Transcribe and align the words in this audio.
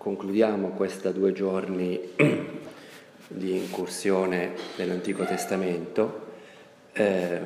concludiamo 0.00 0.68
questa 0.68 1.10
due 1.10 1.34
giorni 1.34 2.14
di 3.28 3.54
incursione 3.54 4.54
nell'Antico 4.76 5.26
Testamento 5.26 6.28
eh, 6.94 7.40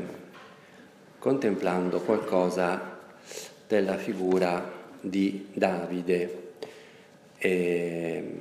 contemplando 1.19 1.99
qualcosa 2.03 3.01
della 3.67 3.97
figura 3.97 4.71
di 5.01 5.49
Davide. 5.53 6.53
E, 7.39 8.39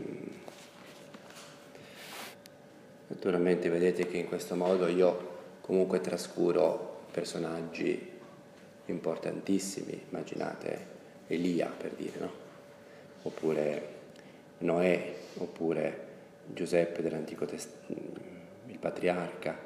naturalmente 3.08 3.68
vedete 3.70 4.05
che 4.05 4.18
in 4.18 4.27
questo 4.27 4.54
modo 4.54 4.86
io 4.86 5.32
comunque 5.62 6.02
trascuro 6.02 7.05
personaggi 7.09 8.12
importantissimi, 8.86 10.04
immaginate 10.09 10.86
Elia 11.26 11.66
per 11.76 11.94
dire, 11.98 12.20
no? 12.20 12.32
oppure 13.23 14.02
Noè, 14.63 15.13
oppure 15.35 16.08
Giuseppe 16.45 17.02
dell'Antico 17.02 17.45
Testamento, 17.45 18.21
il 18.67 18.80
patriarca, 18.80 19.58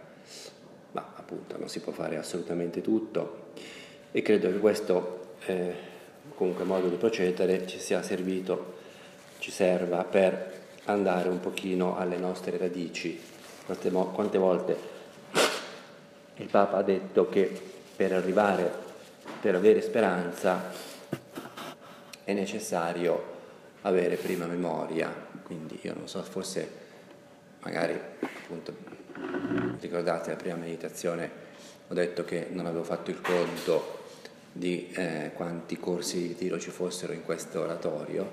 ma 0.91 1.13
appunto 1.15 1.57
non 1.57 1.69
si 1.69 1.79
può 1.79 1.91
fare 1.91 2.17
assolutamente 2.17 2.81
tutto 2.81 3.51
e 4.11 4.21
credo 4.21 4.49
che 4.49 4.57
questo 4.57 5.35
eh, 5.45 5.73
comunque 6.33 6.63
modo 6.63 6.87
di 6.87 6.95
procedere 6.95 7.67
ci 7.67 7.79
sia 7.79 8.01
servito, 8.01 8.75
ci 9.39 9.51
serva 9.51 10.03
per 10.03 10.55
andare 10.85 11.29
un 11.29 11.39
pochino 11.39 11.97
alle 11.97 12.17
nostre 12.17 12.57
radici. 12.57 13.19
Quante, 13.65 13.91
quante 13.91 14.37
volte 14.37 14.77
il 16.37 16.47
Papa 16.47 16.77
ha 16.77 16.83
detto 16.83 17.29
che 17.29 17.51
per 17.95 18.13
arrivare, 18.13 18.71
per 19.41 19.55
avere 19.55 19.81
speranza, 19.81 20.71
è 22.23 22.33
necessario 22.33 23.35
avere 23.87 24.17
prima 24.17 24.45
memoria, 24.45 25.13
quindi 25.43 25.79
io 25.81 25.93
non 25.93 26.07
so, 26.07 26.21
forse 26.21 26.85
magari 27.61 27.99
appunto 28.19 28.75
ricordate 29.79 30.29
la 30.29 30.35
prima 30.35 30.55
meditazione 30.55 31.45
ho 31.87 31.93
detto 31.93 32.25
che 32.25 32.47
non 32.51 32.65
avevo 32.65 32.83
fatto 32.83 33.11
il 33.11 33.21
conto 33.21 34.05
di 34.51 34.91
eh, 34.91 35.31
quanti 35.33 35.77
corsi 35.77 36.19
di 36.19 36.27
ritiro 36.27 36.59
ci 36.59 36.69
fossero 36.69 37.13
in 37.13 37.23
questo 37.23 37.61
oratorio, 37.61 38.29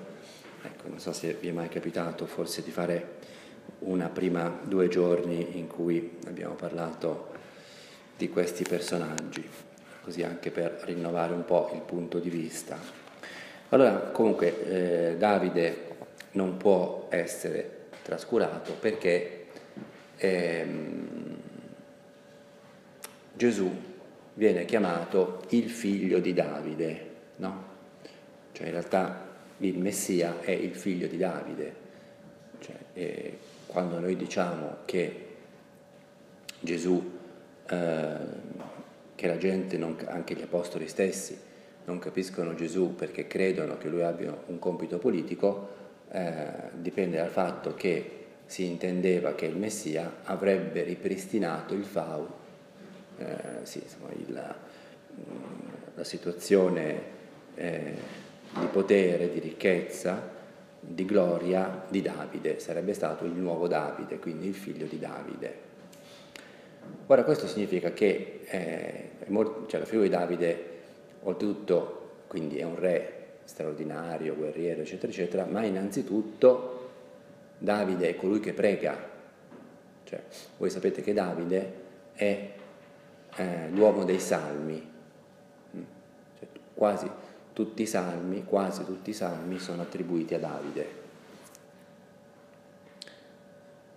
ecco, 0.61 0.89
non 0.89 0.99
so 0.99 1.13
se 1.13 1.37
vi 1.39 1.47
è 1.47 1.51
mai 1.51 1.69
capitato 1.69 2.25
forse 2.25 2.61
di 2.61 2.71
fare 2.71 3.13
una 3.79 4.09
prima 4.09 4.59
due 4.63 4.89
giorni 4.89 5.57
in 5.57 5.67
cui 5.67 6.17
abbiamo 6.27 6.55
parlato 6.55 7.33
di 8.17 8.27
questi 8.29 8.63
personaggi, 8.63 9.47
così 10.01 10.23
anche 10.23 10.51
per 10.51 10.81
rinnovare 10.83 11.33
un 11.33 11.45
po' 11.45 11.71
il 11.73 11.81
punto 11.81 12.19
di 12.19 12.29
vista. 12.29 13.04
Allora, 13.75 13.99
comunque, 14.13 15.09
eh, 15.11 15.17
Davide 15.17 15.83
non 16.31 16.55
può 16.55 17.07
essere 17.09 17.87
trascurato 18.03 18.71
perché 18.71 19.47
ehm, 20.15 21.37
Gesù 23.33 23.69
viene 24.35 24.63
chiamato 24.63 25.43
il 25.49 25.69
figlio 25.69 26.19
di 26.19 26.31
Davide, 26.31 27.09
no? 27.35 27.63
Cioè 28.53 28.67
in 28.67 28.71
realtà 28.71 29.27
il 29.57 29.77
Messia 29.77 30.39
è 30.39 30.51
il 30.51 30.73
figlio 30.73 31.07
di 31.07 31.17
Davide. 31.17 31.75
Cioè, 32.59 33.33
quando 33.67 33.99
noi 33.99 34.15
diciamo 34.15 34.77
che 34.85 35.25
Gesù, 36.61 37.11
eh, 37.67 38.15
che 39.15 39.27
la 39.27 39.37
gente, 39.37 39.77
non, 39.77 39.97
anche 40.07 40.33
gli 40.33 40.43
apostoli 40.43 40.87
stessi, 40.87 41.37
non 41.85 41.99
capiscono 41.99 42.55
Gesù 42.55 42.95
perché 42.95 43.27
credono 43.27 43.77
che 43.77 43.87
lui 43.87 44.01
abbia 44.01 44.35
un 44.47 44.59
compito 44.59 44.97
politico, 44.97 45.83
eh, 46.11 46.47
dipende 46.73 47.17
dal 47.17 47.29
fatto 47.29 47.73
che 47.73 48.11
si 48.45 48.65
intendeva 48.65 49.33
che 49.33 49.45
il 49.45 49.57
Messia 49.57 50.17
avrebbe 50.23 50.83
ripristinato 50.83 51.73
il 51.73 51.83
FAU, 51.83 52.27
eh, 53.17 53.25
sì, 53.63 53.81
insomma, 53.81 54.09
il, 54.11 54.55
la 55.95 56.03
situazione 56.03 57.01
eh, 57.55 57.93
di 58.59 58.65
potere, 58.67 59.31
di 59.31 59.39
ricchezza, 59.39 60.33
di 60.79 61.05
gloria 61.05 61.85
di 61.89 62.01
Davide, 62.01 62.59
sarebbe 62.59 62.93
stato 62.93 63.25
il 63.25 63.31
nuovo 63.31 63.67
Davide, 63.67 64.19
quindi 64.19 64.47
il 64.47 64.53
figlio 64.53 64.85
di 64.85 64.99
Davide. 64.99 65.63
Ora 67.07 67.23
questo 67.23 67.47
significa 67.47 67.91
che 67.91 68.41
eh, 68.45 69.09
cioè, 69.67 69.79
la 69.79 69.85
figura 69.85 70.03
di 70.03 70.09
Davide 70.09 70.74
oltretutto 71.25 72.03
quindi 72.27 72.57
è 72.57 72.63
un 72.63 72.77
re 72.77 73.15
straordinario, 73.45 74.35
guerriero, 74.35 74.81
eccetera, 74.81 75.11
eccetera, 75.11 75.45
ma 75.45 75.63
innanzitutto 75.63 76.89
Davide 77.57 78.09
è 78.09 78.15
colui 78.15 78.39
che 78.39 78.53
prega. 78.53 79.13
Cioè, 80.03 80.21
voi 80.57 80.69
sapete 80.69 81.01
che 81.01 81.13
Davide 81.13 81.73
è 82.13 82.51
eh, 83.35 83.69
l'uomo 83.69 84.03
dei 84.03 84.19
salmi. 84.19 84.91
Mm. 85.75 85.81
Cioè, 86.39 86.47
quasi 86.73 87.09
tutti 87.53 87.83
i 87.83 87.87
salmi, 87.87 88.43
quasi 88.43 88.83
tutti 88.83 89.11
i 89.11 89.13
salmi 89.13 89.59
sono 89.59 89.83
attribuiti 89.83 90.33
a 90.33 90.39
Davide. 90.39 91.03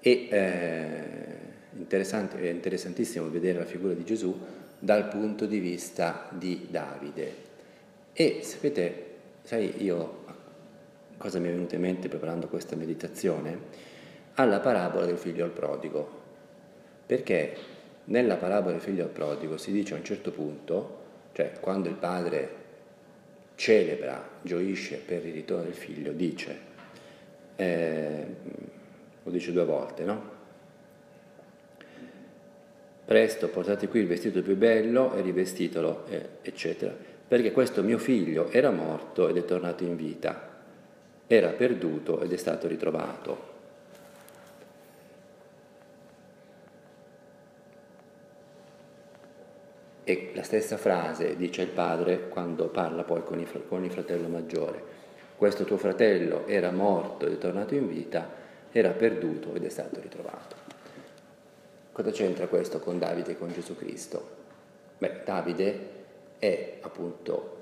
E 0.00 0.28
eh, 0.30 1.46
è 1.76 2.48
interessantissimo 2.50 3.28
vedere 3.28 3.58
la 3.58 3.64
figura 3.64 3.94
di 3.94 4.04
Gesù 4.04 4.38
dal 4.78 5.08
punto 5.08 5.46
di 5.46 5.58
vista 5.58 6.28
di 6.30 6.68
Davide. 6.70 7.46
E 8.12 8.40
sapete, 8.42 9.06
sai, 9.42 9.82
io 9.82 10.24
cosa 11.16 11.38
mi 11.38 11.48
è 11.48 11.52
venuto 11.52 11.74
in 11.74 11.80
mente 11.80 12.08
preparando 12.08 12.48
questa 12.48 12.76
meditazione? 12.76 13.86
Alla 14.34 14.60
parabola 14.60 15.06
del 15.06 15.18
figlio 15.18 15.44
al 15.44 15.50
prodigo. 15.50 16.16
Perché 17.06 17.56
nella 18.04 18.36
parabola 18.36 18.72
del 18.72 18.80
figlio 18.80 19.04
al 19.04 19.10
prodigo 19.10 19.56
si 19.56 19.72
dice 19.72 19.94
a 19.94 19.96
un 19.96 20.04
certo 20.04 20.30
punto, 20.30 20.96
cioè 21.32 21.52
quando 21.60 21.88
il 21.88 21.96
padre 21.96 22.56
celebra, 23.56 24.28
gioisce 24.42 24.96
per 24.96 25.26
il 25.26 25.32
ritorno 25.32 25.64
del 25.64 25.74
figlio, 25.74 26.12
dice, 26.12 26.58
eh, 27.56 28.26
lo 29.22 29.30
dice 29.30 29.52
due 29.52 29.64
volte, 29.64 30.04
no? 30.04 30.36
Presto 33.08 33.48
portate 33.48 33.88
qui 33.88 34.00
il 34.00 34.06
vestito 34.06 34.42
più 34.42 34.54
bello 34.54 35.14
e 35.14 35.22
rivestitelo, 35.22 36.04
eccetera, 36.42 36.94
perché 37.26 37.52
questo 37.52 37.82
mio 37.82 37.96
figlio 37.96 38.50
era 38.50 38.70
morto 38.70 39.28
ed 39.28 39.38
è 39.38 39.44
tornato 39.46 39.82
in 39.82 39.96
vita 39.96 40.56
era 41.30 41.50
perduto 41.50 42.22
ed 42.22 42.32
è 42.32 42.36
stato 42.38 42.66
ritrovato. 42.66 43.56
E 50.04 50.30
la 50.34 50.42
stessa 50.42 50.78
frase 50.78 51.36
dice 51.36 51.60
il 51.60 51.68
padre 51.68 52.28
quando 52.28 52.68
parla 52.68 53.04
poi 53.04 53.22
con, 53.24 53.46
con 53.68 53.84
il 53.84 53.90
fratello 53.90 54.28
maggiore. 54.28 54.96
Questo 55.36 55.64
tuo 55.64 55.76
fratello 55.76 56.46
era 56.46 56.70
morto 56.70 57.26
ed 57.26 57.34
è 57.34 57.38
tornato 57.38 57.74
in 57.74 57.86
vita, 57.86 58.26
era 58.72 58.90
perduto 58.92 59.54
ed 59.54 59.64
è 59.64 59.68
stato 59.68 60.00
ritrovato. 60.00 60.67
Cosa 61.98 62.12
c'entra 62.12 62.46
questo 62.46 62.78
con 62.78 62.96
Davide 62.96 63.32
e 63.32 63.36
con 63.36 63.52
Gesù 63.52 63.74
Cristo? 63.74 64.28
Beh, 64.98 65.22
Davide 65.24 65.88
è 66.38 66.78
appunto 66.80 67.56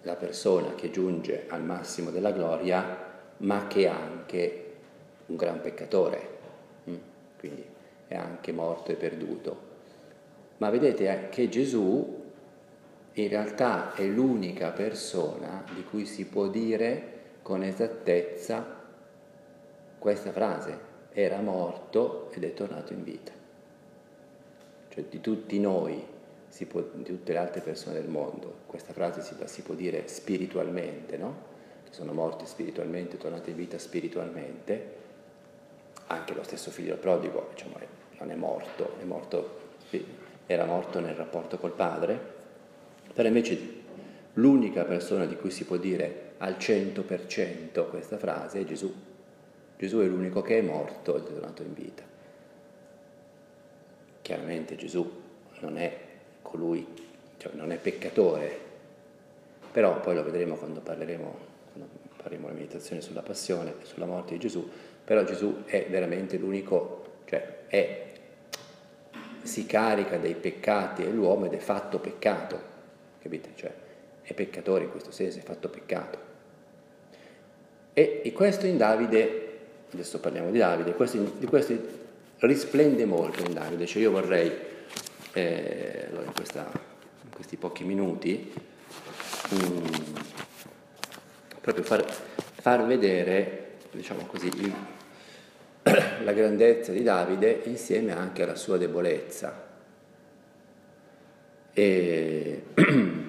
la 0.00 0.14
persona 0.14 0.74
che 0.74 0.90
giunge 0.90 1.44
al 1.48 1.62
massimo 1.62 2.08
della 2.08 2.30
gloria, 2.30 2.96
ma 3.36 3.66
che 3.66 3.82
è 3.82 3.88
anche 3.88 4.72
un 5.26 5.36
gran 5.36 5.60
peccatore, 5.60 6.28
mm? 6.88 6.94
quindi 7.38 7.66
è 8.08 8.14
anche 8.14 8.50
morto 8.50 8.92
e 8.92 8.94
perduto. 8.94 9.58
Ma 10.56 10.70
vedete 10.70 11.10
eh, 11.10 11.28
che 11.28 11.50
Gesù 11.50 12.24
in 13.12 13.28
realtà 13.28 13.92
è 13.92 14.06
l'unica 14.06 14.70
persona 14.70 15.62
di 15.74 15.84
cui 15.84 16.06
si 16.06 16.24
può 16.24 16.48
dire 16.48 17.12
con 17.42 17.62
esattezza 17.62 18.64
questa 19.98 20.32
frase, 20.32 20.78
era 21.12 21.42
morto 21.42 22.30
ed 22.30 22.42
è 22.42 22.54
tornato 22.54 22.94
in 22.94 23.04
vita. 23.04 23.44
Cioè 24.96 25.04
di 25.10 25.20
tutti 25.20 25.60
noi 25.60 26.02
può, 26.66 26.82
di 26.94 27.02
tutte 27.02 27.32
le 27.34 27.38
altre 27.38 27.60
persone 27.60 28.00
del 28.00 28.08
mondo. 28.08 28.60
Questa 28.64 28.94
frase 28.94 29.20
si, 29.20 29.34
si 29.44 29.60
può 29.60 29.74
dire 29.74 30.08
spiritualmente, 30.08 31.18
no? 31.18 31.36
Che 31.84 31.92
sono 31.92 32.14
morti 32.14 32.46
spiritualmente, 32.46 33.18
tornati 33.18 33.50
in 33.50 33.56
vita 33.56 33.76
spiritualmente. 33.76 34.94
Anche 36.06 36.32
lo 36.32 36.42
stesso 36.42 36.70
figlio 36.70 36.96
prodigo 36.96 37.50
diciamo, 37.52 37.78
non 38.20 38.30
è 38.30 38.34
morto, 38.36 38.96
è 38.98 39.04
morto, 39.04 39.58
era 40.46 40.64
morto 40.64 40.98
nel 41.00 41.14
rapporto 41.14 41.58
col 41.58 41.72
padre, 41.72 42.18
però 43.12 43.28
invece 43.28 43.58
l'unica 44.34 44.84
persona 44.84 45.26
di 45.26 45.36
cui 45.36 45.50
si 45.50 45.64
può 45.64 45.76
dire 45.76 46.32
al 46.38 46.54
100% 46.54 47.90
questa 47.90 48.16
frase 48.16 48.60
è 48.60 48.64
Gesù. 48.64 48.90
Gesù 49.76 49.98
è 49.98 50.06
l'unico 50.06 50.40
che 50.40 50.58
è 50.58 50.62
morto 50.62 51.16
ed 51.16 51.24
è 51.24 51.32
tornato 51.34 51.62
in 51.62 51.74
vita. 51.74 52.15
Chiaramente 54.26 54.74
Gesù 54.74 55.08
non 55.60 55.78
è 55.78 55.96
colui, 56.42 56.84
cioè 57.36 57.52
non 57.54 57.70
è 57.70 57.76
peccatore, 57.76 58.58
però 59.70 60.00
poi 60.00 60.16
lo 60.16 60.24
vedremo 60.24 60.56
quando 60.56 60.80
parleremo, 60.80 61.38
quando 61.70 61.92
faremo 62.16 62.48
la 62.48 62.54
meditazione 62.54 63.00
sulla 63.00 63.22
passione, 63.22 63.74
sulla 63.82 64.04
morte 64.04 64.32
di 64.32 64.40
Gesù, 64.40 64.68
però 65.04 65.22
Gesù 65.22 65.62
è 65.64 65.86
veramente 65.88 66.38
l'unico, 66.38 67.20
cioè 67.26 67.66
è, 67.68 68.06
si 69.42 69.64
carica 69.64 70.16
dei 70.18 70.34
peccati 70.34 71.04
e 71.04 71.10
l'uomo 71.12 71.44
ed 71.44 71.52
è 71.52 71.58
fatto 71.58 72.00
peccato, 72.00 72.60
capite? 73.22 73.50
Cioè 73.54 73.72
è 74.22 74.34
peccatore 74.34 74.82
in 74.82 74.90
questo 74.90 75.12
senso, 75.12 75.38
è 75.38 75.42
fatto 75.42 75.68
peccato. 75.68 76.18
E, 77.92 78.22
e 78.24 78.32
questo 78.32 78.66
in 78.66 78.76
Davide, 78.76 79.58
adesso 79.92 80.18
parliamo 80.18 80.50
di 80.50 80.58
Davide, 80.58 80.94
questo, 80.94 81.16
di 81.38 81.46
questo 81.46 82.04
risplende 82.38 83.04
molto 83.06 83.42
in 83.42 83.54
Davide, 83.54 83.86
cioè 83.86 84.02
io 84.02 84.10
vorrei 84.10 84.52
eh, 85.32 86.08
in, 86.10 86.32
questa, 86.34 86.70
in, 87.24 87.30
questi 87.30 87.56
pochi 87.56 87.84
minuti 87.84 88.52
um, 89.50 89.82
proprio 91.60 91.84
far, 91.84 92.04
far, 92.60 92.84
vedere, 92.86 93.78
diciamo 93.90 94.26
così, 94.26 94.48
il, 94.48 94.72
la 96.24 96.32
grandezza 96.32 96.92
di 96.92 97.02
Davide 97.02 97.62
insieme 97.64 98.12
anche 98.12 98.42
alla 98.42 98.56
sua 98.56 98.76
debolezza. 98.76 99.64
E 101.72 102.62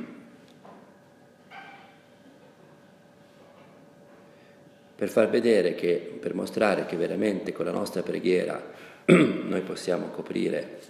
per 4.96 5.10
far 5.10 5.30
vedere 5.30 5.76
che, 5.76 6.18
per 6.20 6.34
mostrare 6.34 6.86
che 6.86 6.96
veramente 6.96 7.52
con 7.52 7.66
la 7.66 7.72
nostra 7.72 8.02
preghiera 8.02 8.86
noi 9.08 9.62
possiamo 9.62 10.08
coprire 10.08 10.82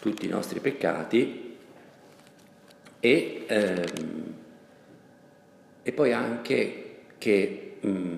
tutti 0.00 0.24
i 0.24 0.30
nostri 0.30 0.60
peccati 0.60 1.58
e, 2.98 3.44
ehm, 3.46 4.34
e 5.82 5.92
poi 5.92 6.12
anche 6.14 7.00
che 7.18 7.76
mh, 7.80 8.16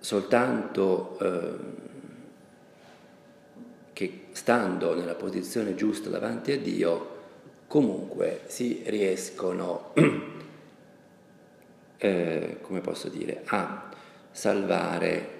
soltanto 0.00 1.18
eh, 1.20 1.58
che 3.92 4.20
stando 4.32 4.96
nella 4.96 5.14
posizione 5.14 5.76
giusta 5.76 6.10
davanti 6.10 6.50
a 6.50 6.58
Dio 6.58 7.22
comunque 7.68 8.40
si 8.46 8.82
riescono, 8.86 9.92
eh, 11.98 12.58
come 12.60 12.80
posso 12.80 13.08
dire, 13.08 13.42
a 13.46 13.90
salvare, 14.32 15.33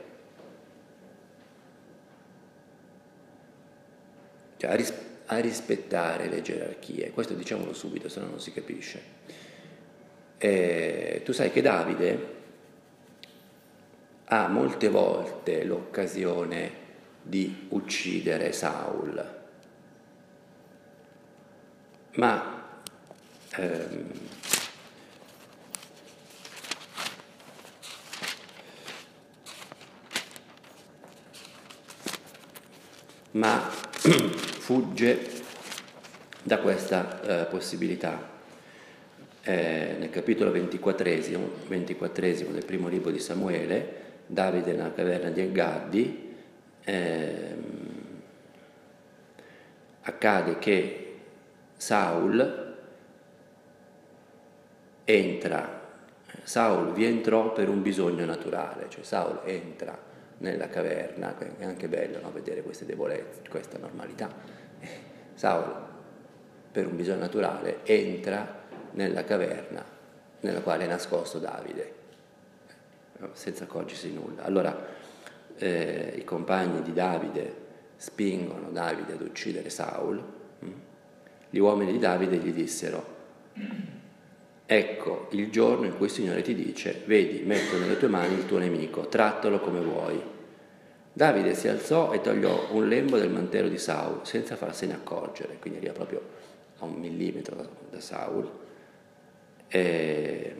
cioè 4.65 4.73
a, 4.73 4.75
ris- 4.75 4.95
a 5.27 5.39
rispettare 5.39 6.29
le 6.29 6.41
gerarchie. 6.41 7.11
Questo 7.11 7.35
diciamolo 7.35 7.75
subito, 7.75 8.09
se 8.09 8.21
no 8.21 8.27
non 8.27 8.41
si 8.41 8.53
capisce. 8.53 9.03
Eh, 10.39 11.23
tu 11.25 11.33
sai 11.33 11.51
che 11.51 11.63
Davide 11.63 12.33
ha 14.27 14.49
molte 14.49 14.89
volte 14.89 15.65
l'occasione 15.65 16.83
di 17.23 17.67
uccidere 17.69 18.53
Saul, 18.53 19.43
ma 22.15 22.63
ehm, 23.57 24.13
ma 33.33 33.71
fugge 34.65 35.19
da 36.43 36.59
questa 36.61 37.21
eh, 37.21 37.45
possibilità. 37.45 38.33
Eh, 39.43 39.97
nel 39.99 40.09
capitolo 40.09 40.51
24, 40.53 41.05
24 41.69 42.23
del 42.51 42.65
primo 42.65 42.89
libro 42.89 43.11
di 43.11 43.19
Samuele, 43.19 44.03
Davide 44.27 44.73
nella 44.73 44.95
caverna 44.95 45.29
di 45.29 45.41
Engaddi, 45.43 46.35
ehm, 46.83 48.23
accade 50.01 50.59
che 50.59 51.17
Saul 51.77 52.77
entra, 55.05 55.83
Saul 56.43 56.93
vi 56.95 57.05
entrò 57.05 57.53
per 57.53 57.69
un 57.69 57.83
bisogno 57.83 58.25
naturale, 58.25 58.87
cioè 58.89 59.05
Saul 59.05 59.41
entra 59.45 60.13
nella 60.39 60.69
caverna, 60.69 61.37
è 61.59 61.65
anche 61.65 61.89
bello 61.89 62.21
no? 62.21 62.33
vedere 62.33 62.63
queste 62.63 62.87
debolezze, 62.87 63.43
questa 63.49 63.79
normalità. 63.79 64.29
Saul, 65.35 65.73
per 66.71 66.87
un 66.87 66.97
bisogno 66.97 67.21
naturale, 67.21 67.85
entra 67.85 68.63
nella 68.93 69.25
caverna 69.25 69.93
nella 70.41 70.61
quale 70.61 70.85
è 70.85 70.87
nascosto 70.87 71.39
Davide 71.39 72.03
senza 73.33 73.65
accorgersi 73.65 74.09
di 74.09 74.15
nulla. 74.15 74.45
Allora 74.45 74.87
eh, 75.57 76.15
i 76.17 76.25
compagni 76.25 76.83
di 76.83 76.93
Davide 76.93 77.63
spingono 77.97 78.71
Davide 78.71 79.15
ad 79.15 79.23
uccidere 79.23 79.71
Saul, 79.71 80.23
mm? 80.65 80.73
gli 81.51 81.59
uomini 81.59 81.93
di 81.93 81.99
Davide 81.99 82.37
gli 82.37 82.53
dissero, 82.53 83.13
ecco 84.67 85.29
il 85.31 85.51
giorno 85.51 85.87
in 85.87 85.97
cui 85.97 86.07
il 86.07 86.13
Signore 86.13 86.43
ti 86.43 86.55
dice, 86.55 87.03
vedi, 87.05 87.43
metto 87.45 87.79
nelle 87.79 87.99
tue 87.99 88.09
mani 88.09 88.35
il 88.35 88.47
tuo 88.47 88.59
nemico, 88.59 89.09
trattalo 89.09 89.61
come 89.61 89.81
vuoi. 89.81 90.23
Davide 91.13 91.55
si 91.55 91.69
alzò 91.69 92.13
e 92.13 92.21
tagliò 92.21 92.69
un 92.73 92.89
lembo 92.89 93.19
del 93.19 93.31
mantello 93.31 93.69
di 93.69 93.79
Saul 93.79 94.21
senza 94.23 94.57
farsene 94.57 94.95
accorgere, 94.95 95.59
quindi 95.61 95.85
era 95.85 95.93
proprio 95.93 96.21
a 96.79 96.85
un 96.85 96.95
millimetro 96.95 97.55
da, 97.55 97.69
da 97.91 98.01
Saul. 98.01 98.51
E 99.69 100.55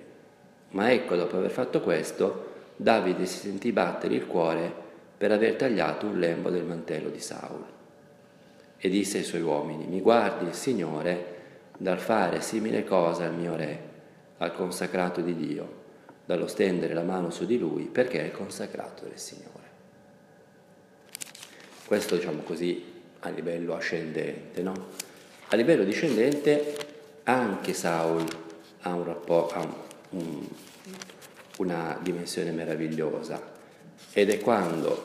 ma 0.75 0.91
ecco, 0.91 1.15
dopo 1.15 1.37
aver 1.37 1.51
fatto 1.51 1.81
questo, 1.81 2.53
Davide 2.77 3.27
si 3.27 3.39
sentì 3.39 3.71
battere 3.71 4.15
il 4.15 4.27
cuore 4.27 4.73
per 5.17 5.31
aver 5.31 5.55
tagliato 5.55 6.07
un 6.07 6.19
lembo 6.19 6.51
del 6.51 6.65
mantello 6.65 7.11
di 7.11 7.21
Saul. 7.21 7.65
E 8.77 8.89
disse 8.89 9.19
ai 9.19 9.25
suoi 9.25 9.43
uomini, 9.43 9.87
mi 9.87 10.01
guardi 10.01 10.47
il 10.47 10.55
Signore 10.55 11.33
dal 11.79 12.01
fare 12.01 12.41
simile 12.41 12.83
cosa 12.85 13.25
al 13.25 13.35
mio 13.35 13.55
re, 13.55 13.93
al 14.45 14.55
consacrato 14.55 15.21
di 15.23 15.35
Dio, 15.35 15.83
dallo 16.27 16.47
stendere 16.47 16.95
la 16.95 17.03
mano 17.03 17.31
su 17.31 17.47
di 17.47 17.59
lui 17.59 17.85
perché 17.85 18.21
è 18.21 18.25
il 18.25 18.33
consacrato 18.33 19.05
del 19.05 19.19
Signore. 19.19 19.53
Questo 21.87 22.17
diciamo 22.17 22.43
così 22.43 22.93
a 23.21 23.31
livello 23.31 23.75
ascendente, 23.75 24.63
no? 24.63 24.89
A 25.49 25.57
livello 25.57 25.85
discendente 25.85 26.77
anche 27.25 27.73
Saul 27.73 28.25
ha 28.81 28.95
un 28.95 29.05
rapporto, 29.05 29.87
un, 30.11 30.47
una 31.59 31.99
dimensione 32.03 32.51
meravigliosa 32.51 33.53
ed 34.13 34.31
è 34.31 34.41
quando 34.41 35.05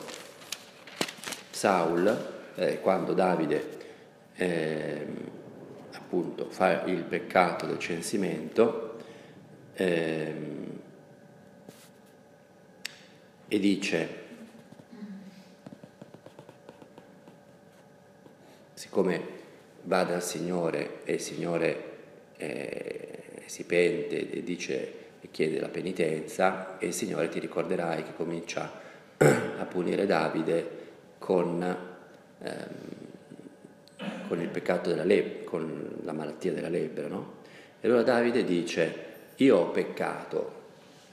Saul, 1.50 2.32
eh, 2.56 2.80
quando 2.80 3.14
Davide 3.14 3.78
eh, 4.34 5.06
appunto 5.92 6.46
fa 6.50 6.84
il 6.84 7.02
peccato 7.04 7.66
del 7.66 7.78
censimento 7.78 8.89
eh, 9.80 10.34
e 13.48 13.58
dice 13.58 14.08
siccome 18.74 19.38
va 19.84 20.04
dal 20.04 20.22
Signore 20.22 21.02
e 21.04 21.14
il 21.14 21.20
Signore 21.20 21.84
eh, 22.36 23.42
si 23.46 23.64
pente 23.64 24.30
e 24.30 24.42
dice 24.42 24.98
e 25.22 25.30
chiede 25.30 25.58
la 25.58 25.68
penitenza 25.68 26.78
e 26.78 26.88
il 26.88 26.92
Signore 26.92 27.30
ti 27.30 27.38
ricorderai 27.38 28.02
che 28.02 28.14
comincia 28.14 28.70
a 29.16 29.64
punire 29.64 30.04
Davide 30.04 30.78
con, 31.16 31.62
ehm, 32.38 32.68
con 34.28 34.40
il 34.40 34.48
peccato 34.48 34.90
della 34.90 35.04
lebbra, 35.04 35.44
con 35.44 36.00
la 36.04 36.12
malattia 36.12 36.52
della 36.52 36.68
lebbra, 36.68 37.06
no? 37.08 37.38
E 37.80 37.86
allora 37.86 38.02
Davide 38.02 38.44
dice, 38.44 39.09
io 39.40 39.56
ho 39.56 39.70
peccato, 39.70 40.58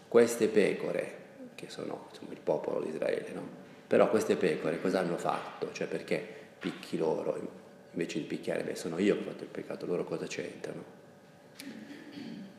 queste 0.07 0.48
pecore, 0.48 1.15
che 1.55 1.69
sono 1.69 2.07
insomma, 2.10 2.31
il 2.31 2.39
popolo 2.41 2.81
di 2.81 2.89
Israele, 2.89 3.31
no? 3.34 3.65
Però 3.88 4.10
queste 4.10 4.36
pecore 4.36 4.81
cosa 4.81 5.00
hanno 5.00 5.17
fatto? 5.17 5.72
Cioè 5.72 5.88
perché 5.88 6.36
picchi 6.60 6.98
loro 6.98 7.55
invece 7.91 8.19
di 8.19 8.25
picchiare, 8.25 8.63
beh 8.63 8.75
sono 8.75 9.00
io 9.00 9.15
che 9.15 9.22
ho 9.22 9.24
fatto 9.31 9.43
il 9.43 9.50
peccato, 9.50 9.86
loro 9.86 10.03
cosa 10.03 10.27
c'entrano? 10.27 10.96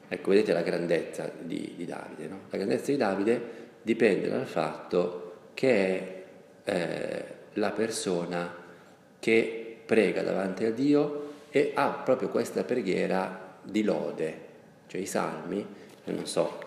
Ecco, 0.09 0.31
vedete 0.31 0.53
la 0.55 0.63
grandezza 0.63 1.31
di, 1.39 1.75
di 1.77 1.85
Davide. 1.85 2.29
No? 2.29 2.41
La 2.49 2.57
grandezza 2.57 2.91
di 2.91 2.97
Davide 2.97 3.41
dipende 3.83 4.29
dal 4.29 4.47
fatto 4.47 5.51
che 5.53 6.25
è 6.65 6.71
eh, 6.71 7.25
la 7.55 7.71
persona 7.73 8.55
che 9.19 9.81
prega 9.85 10.23
davanti 10.23 10.65
a 10.65 10.73
Dio 10.73 11.33
e 11.51 11.73
ha 11.75 11.91
proprio 11.91 12.31
questa 12.31 12.65
preghiera 12.65 13.59
di 13.63 13.83
lode, 13.83 14.47
cioè 14.89 15.01
i 15.01 15.07
salmi, 15.07 15.59
io 15.59 16.15
non 16.15 16.27
so 16.27 16.59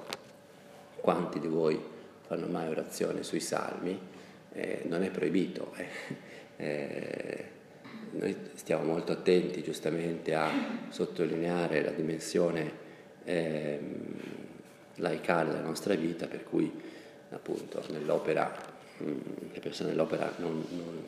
quanti 1.01 1.39
di 1.39 1.47
voi 1.47 1.79
fanno 2.21 2.47
mai 2.47 2.69
orazione 2.69 3.23
sui 3.23 3.41
salmi, 3.41 3.99
eh, 4.53 4.83
non 4.85 5.03
è 5.03 5.09
proibito. 5.09 5.73
Eh. 5.75 6.29
Eh, 6.61 7.45
noi 8.11 8.35
stiamo 8.53 8.83
molto 8.83 9.13
attenti 9.13 9.63
giustamente 9.63 10.35
a 10.35 10.51
sottolineare 10.89 11.81
la 11.81 11.89
dimensione 11.89 12.71
eh, 13.23 13.79
laicale 14.97 15.49
della 15.49 15.63
nostra 15.63 15.95
vita, 15.95 16.27
per 16.27 16.43
cui 16.43 16.71
appunto 17.31 17.83
nell'opera, 17.89 18.53
mm, 19.01 19.19
le 19.53 19.59
persone 19.59 19.89
nell'opera 19.89 20.31
non, 20.37 20.63
non, 20.69 21.03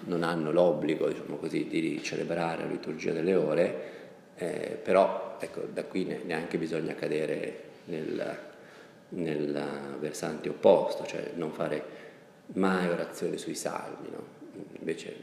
non 0.00 0.22
hanno 0.22 0.52
l'obbligo, 0.52 1.08
diciamo 1.08 1.36
così, 1.36 1.66
di 1.66 2.02
celebrare 2.02 2.64
la 2.64 2.68
liturgia 2.68 3.12
delle 3.12 3.34
ore, 3.34 3.92
eh, 4.36 4.78
però 4.82 5.36
ecco, 5.38 5.62
da 5.72 5.84
qui 5.84 6.04
neanche 6.24 6.58
bisogna 6.58 6.94
cadere 6.94 7.62
nel, 7.84 8.38
nel 9.10 9.96
versante 9.98 10.48
opposto, 10.48 11.06
cioè 11.06 11.32
non 11.34 11.52
fare 11.52 12.02
mai 12.54 12.88
orazioni 12.88 13.38
sui 13.38 13.54
salmi, 13.54 14.10
no? 14.10 14.26
invece 14.78 15.14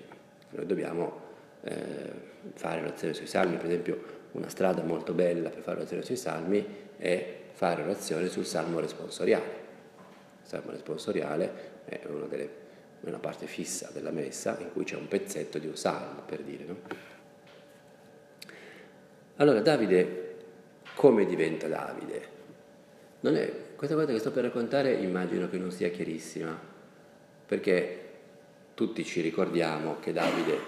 noi 0.51 0.65
dobbiamo 0.65 1.19
eh, 1.63 2.11
fare 2.53 2.81
orazioni 2.81 3.13
sui 3.13 3.27
salmi, 3.27 3.57
per 3.57 3.65
esempio 3.65 4.19
una 4.31 4.49
strada 4.49 4.81
molto 4.83 5.13
bella 5.13 5.49
per 5.49 5.61
fare 5.61 5.77
orazione 5.77 6.03
sui 6.03 6.15
salmi 6.15 6.65
è 6.97 7.35
fare 7.53 7.83
orazione 7.83 8.27
sul 8.29 8.45
salmo 8.45 8.79
responsoriale. 8.79 9.59
Il 10.41 10.47
salmo 10.47 10.71
responsoriale 10.71 11.69
è 11.85 11.99
una, 12.07 12.25
delle, 12.25 12.49
una 13.01 13.19
parte 13.19 13.45
fissa 13.45 13.89
della 13.91 14.11
messa 14.11 14.57
in 14.59 14.71
cui 14.71 14.83
c'è 14.83 14.95
un 14.95 15.07
pezzetto 15.07 15.57
di 15.57 15.67
un 15.67 15.75
salmo, 15.75 16.21
per 16.25 16.41
dire. 16.41 16.63
No? 16.63 16.77
Allora 19.41 19.59
Davide, 19.59 20.35
come 20.93 21.25
diventa 21.25 21.67
Davide? 21.67 22.21
È, 23.21 23.51
questa 23.75 23.95
cosa 23.95 24.05
che 24.05 24.19
sto 24.19 24.29
per 24.29 24.43
raccontare 24.43 24.93
immagino 24.93 25.49
che 25.49 25.57
non 25.57 25.71
sia 25.71 25.89
chiarissima, 25.89 26.55
perché 27.47 28.09
tutti 28.75 29.03
ci 29.03 29.19
ricordiamo 29.19 29.97
che 29.99 30.13
Davide 30.13 30.59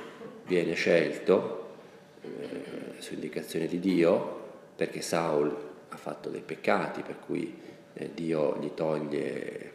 viene 0.48 0.74
scelto 0.74 1.76
eh, 2.24 2.96
su 2.98 3.14
indicazione 3.14 3.68
di 3.68 3.80
Dio, 3.80 4.42
perché 4.76 5.02
Saul 5.02 5.56
ha 5.90 5.96
fatto 5.96 6.30
dei 6.30 6.42
peccati, 6.42 7.04
per 7.04 7.20
cui 7.20 7.56
eh, 7.94 8.10
Dio 8.12 8.58
gli 8.60 8.72
toglie 8.74 9.72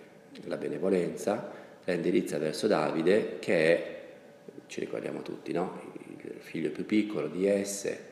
la 0.46 0.56
benevolenza, 0.56 1.52
la 1.84 1.92
indirizza 1.92 2.38
verso 2.38 2.66
Davide, 2.66 3.38
che 3.38 3.54
è, 3.54 4.02
ci 4.66 4.80
ricordiamo 4.80 5.22
tutti, 5.22 5.52
no? 5.52 5.82
il 6.20 6.40
figlio 6.40 6.70
più 6.70 6.84
piccolo 6.84 7.28
di 7.28 7.46
esse, 7.46 8.07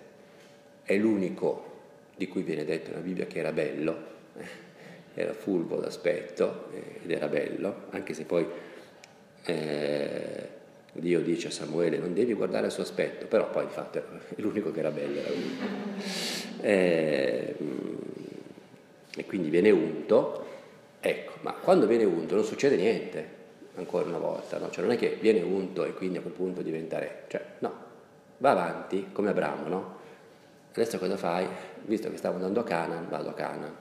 è 0.86 0.96
l'unico 0.96 1.74
di 2.16 2.28
cui 2.28 2.42
viene 2.42 2.64
detto 2.64 2.90
nella 2.90 3.02
Bibbia 3.02 3.26
che 3.26 3.40
era 3.40 3.52
bello, 3.52 3.96
eh, 4.38 4.44
era 5.14 5.34
fulvo 5.34 5.76
d'aspetto 5.76 6.68
eh, 6.72 7.00
ed 7.02 7.10
era 7.10 7.26
bello, 7.26 7.86
anche 7.90 8.14
se 8.14 8.24
poi 8.24 8.46
eh, 9.44 10.48
Dio 10.92 11.20
dice 11.20 11.48
a 11.48 11.50
Samuele 11.50 11.98
non 11.98 12.14
devi 12.14 12.32
guardare 12.32 12.66
il 12.66 12.72
suo 12.72 12.84
aspetto, 12.84 13.26
però 13.26 13.50
poi 13.50 13.64
infatti 13.64 13.98
è 13.98 14.02
l'unico 14.36 14.72
che 14.72 14.78
era 14.78 14.90
bello. 14.90 15.18
Era 15.18 15.28
e, 16.60 17.54
ehm, 17.58 17.98
e 19.16 19.24
quindi 19.26 19.50
viene 19.50 19.70
unto, 19.70 20.46
ecco, 21.00 21.32
ma 21.40 21.52
quando 21.52 21.86
viene 21.86 22.04
unto 22.04 22.34
non 22.34 22.44
succede 22.44 22.76
niente, 22.76 23.34
ancora 23.74 24.06
una 24.06 24.18
volta, 24.18 24.58
no? 24.58 24.70
cioè 24.70 24.84
non 24.84 24.92
è 24.92 24.96
che 24.96 25.18
viene 25.20 25.40
unto 25.42 25.84
e 25.84 25.92
quindi 25.92 26.18
a 26.18 26.20
quel 26.20 26.32
punto 26.32 26.62
diventa 26.62 26.98
re, 26.98 27.24
cioè 27.28 27.42
no, 27.58 27.74
va 28.38 28.50
avanti 28.52 29.08
come 29.12 29.30
Abramo, 29.30 29.68
no? 29.68 29.95
Adesso 30.76 30.98
cosa 30.98 31.16
fai? 31.16 31.46
Visto 31.84 32.10
che 32.10 32.18
stavo 32.18 32.36
andando 32.36 32.60
a 32.60 32.64
Canaan, 32.64 33.08
vado 33.08 33.30
a 33.30 33.34
Canaan. 33.34 33.74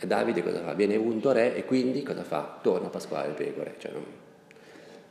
E 0.00 0.06
Davide 0.06 0.42
cosa 0.42 0.60
fa? 0.60 0.74
Viene 0.74 0.96
unto 0.96 1.32
re 1.32 1.54
e 1.54 1.64
quindi 1.64 2.02
cosa 2.02 2.24
fa? 2.24 2.58
Torna 2.60 2.88
a 2.88 2.90
pasquale 2.90 3.28
le 3.28 3.34
pecore, 3.34 3.74
cioè 3.78 3.92
non, 3.92 4.04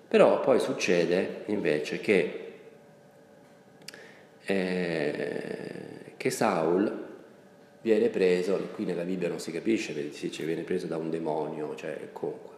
però 0.07 0.39
poi 0.39 0.59
succede 0.59 1.43
invece 1.47 1.99
che, 1.99 2.53
eh, 4.45 6.13
che 6.15 6.29
Saul 6.29 7.05
viene 7.81 8.07
preso, 8.09 8.57
qui 8.73 8.85
nella 8.85 9.03
Bibbia 9.03 9.27
non 9.27 9.39
si 9.39 9.51
capisce, 9.51 9.93
si 10.13 10.27
dice 10.27 10.45
viene 10.45 10.63
preso 10.63 10.87
da 10.87 10.95
un 10.97 11.09
demonio, 11.09 11.75
cioè 11.75 12.09
comunque, 12.13 12.55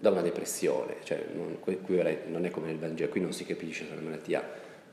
da 0.00 0.10
una 0.10 0.22
depressione, 0.22 0.96
cioè 1.04 1.26
non, 1.34 1.60
qui 1.60 1.78
non 2.26 2.46
è 2.46 2.50
come 2.50 2.68
nel 2.68 2.78
Vangelo, 2.78 3.10
qui 3.10 3.20
non 3.20 3.34
si 3.34 3.44
capisce 3.44 3.84
se 3.84 3.90
è 3.90 3.92
una 3.92 4.08
malattia 4.08 4.42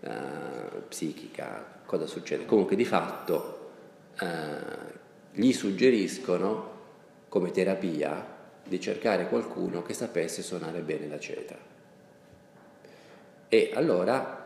uh, 0.02 0.88
psichica, 0.90 1.80
cosa 1.86 2.06
succede. 2.06 2.46
Comunque 2.46 2.76
di 2.76 2.84
fatto 2.84 3.70
uh, 4.20 4.26
gli 5.32 5.54
suggeriscono 5.54 6.76
come 7.30 7.52
terapia 7.52 8.36
di 8.66 8.82
cercare 8.82 9.28
qualcuno 9.30 9.82
che 9.82 9.94
sapesse 9.94 10.42
suonare 10.42 10.82
bene 10.82 11.08
la 11.08 11.20
cetra. 11.20 11.58
E 13.48 13.72
allora 13.74 14.46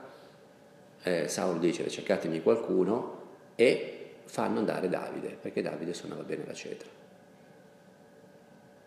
eh, 1.01 1.27
Saul 1.27 1.57
dice 1.57 1.89
cercatemi 1.89 2.43
qualcuno 2.43 3.19
e 3.55 4.11
fanno 4.25 4.59
andare 4.59 4.89
Davide, 4.89 5.37
perché 5.41 5.63
Davide 5.63 5.93
suonava 5.95 6.21
bene 6.21 6.45
la 6.45 6.53
cetra. 6.53 6.87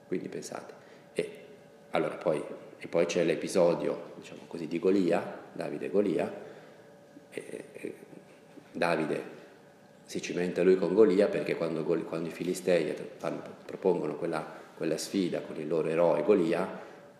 Quindi 0.07 0.29
pensate. 0.29 0.75
E, 1.15 1.44
allora, 1.95 2.15
poi, 2.15 2.43
e 2.79 2.87
poi 2.87 3.07
c'è 3.07 3.25
l'episodio, 3.25 4.13
diciamo 4.17 4.43
così, 4.47 4.69
di 4.69 4.79
Golia, 4.79 5.41
Davide 5.53 5.91
Golia. 5.91 6.33
E, 7.31 7.65
e 7.73 7.95
Davide 8.71 9.33
si 10.05 10.21
cimenta 10.23 10.63
lui 10.63 10.77
con 10.77 10.95
Golia 10.95 11.27
perché 11.29 11.57
quando, 11.57 11.83
quando 11.83 12.29
i 12.29 12.33
Filistei 12.33 12.95
fanno, 13.19 13.43
propongono 13.65 14.15
quella 14.17 14.63
quella 14.77 14.99
sfida 14.99 15.41
con 15.41 15.57
il 15.59 15.69
loro 15.69 15.89
eroe 15.89 16.23
Golia, 16.23 16.69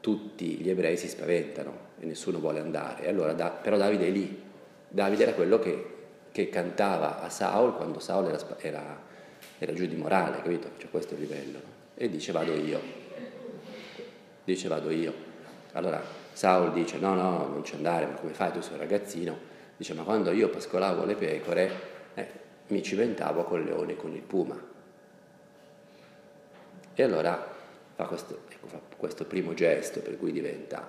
tutti 0.01 0.57
gli 0.57 0.69
ebrei 0.69 0.97
si 0.97 1.09
spaventano 1.09 1.93
e 2.01 2.07
nessuno 2.07 2.39
vuole 2.39 2.61
andare. 2.61 3.09
Allora, 3.09 3.33
da, 3.33 3.49
però 3.49 3.77
Davide 3.77 4.07
è 4.07 4.11
lì. 4.11 4.43
Davide 4.89 5.23
era 5.23 5.33
quello 5.33 5.59
che, 5.59 5.93
che 6.31 6.49
cantava 6.49 7.23
a 7.23 7.31
Saul 7.31 7.75
quando 7.77 8.01
Saul 8.01 8.27
era, 8.27 8.39
era, 8.59 9.01
era, 9.59 9.73
giù 9.73 9.87
di 9.87 9.97
morale, 9.97 10.37
capito? 10.43 10.71
Cioè 10.77 10.91
questo 10.91 11.15
è 11.15 11.17
il 11.17 11.23
livello. 11.23 11.59
E 11.95 12.11
dice 12.11 12.33
vado 12.33 12.53
io. 12.53 13.03
Dice 14.45 14.69
vado 14.69 14.91
io. 14.91 15.13
Allora 15.73 16.03
Saul 16.33 16.73
dice 16.73 16.99
no, 16.99 17.15
no, 17.15 17.49
non 17.49 17.65
ci 17.65 17.75
andare, 17.75 18.07
ma 18.07 18.15
come 18.15 18.33
fai 18.33 18.53
tu 18.53 18.61
sei 18.61 18.75
un 18.75 18.79
ragazzino? 18.79 19.37
Dice 19.77 19.95
ma 19.95 20.03
quando 20.03 20.31
io 20.31 20.49
pascolavo 20.49 21.05
le 21.05 21.15
pecore 21.15 21.71
eh, 22.15 22.29
mi 22.69 22.83
cimentavo 22.83 23.45
con 23.45 23.61
il 23.61 23.67
leone 23.67 23.93
e 23.93 23.97
con 23.97 24.15
il 24.15 24.23
puma 24.23 24.73
e 26.97 27.03
allora 27.03 27.53
fa 27.97 28.05
questo, 28.05 28.43
ecco, 28.49 28.69
fa 28.69 28.79
questo 28.97 29.25
primo 29.25 29.53
gesto 29.53 30.01
per 30.01 30.17
cui 30.17 30.31
diventa, 30.31 30.87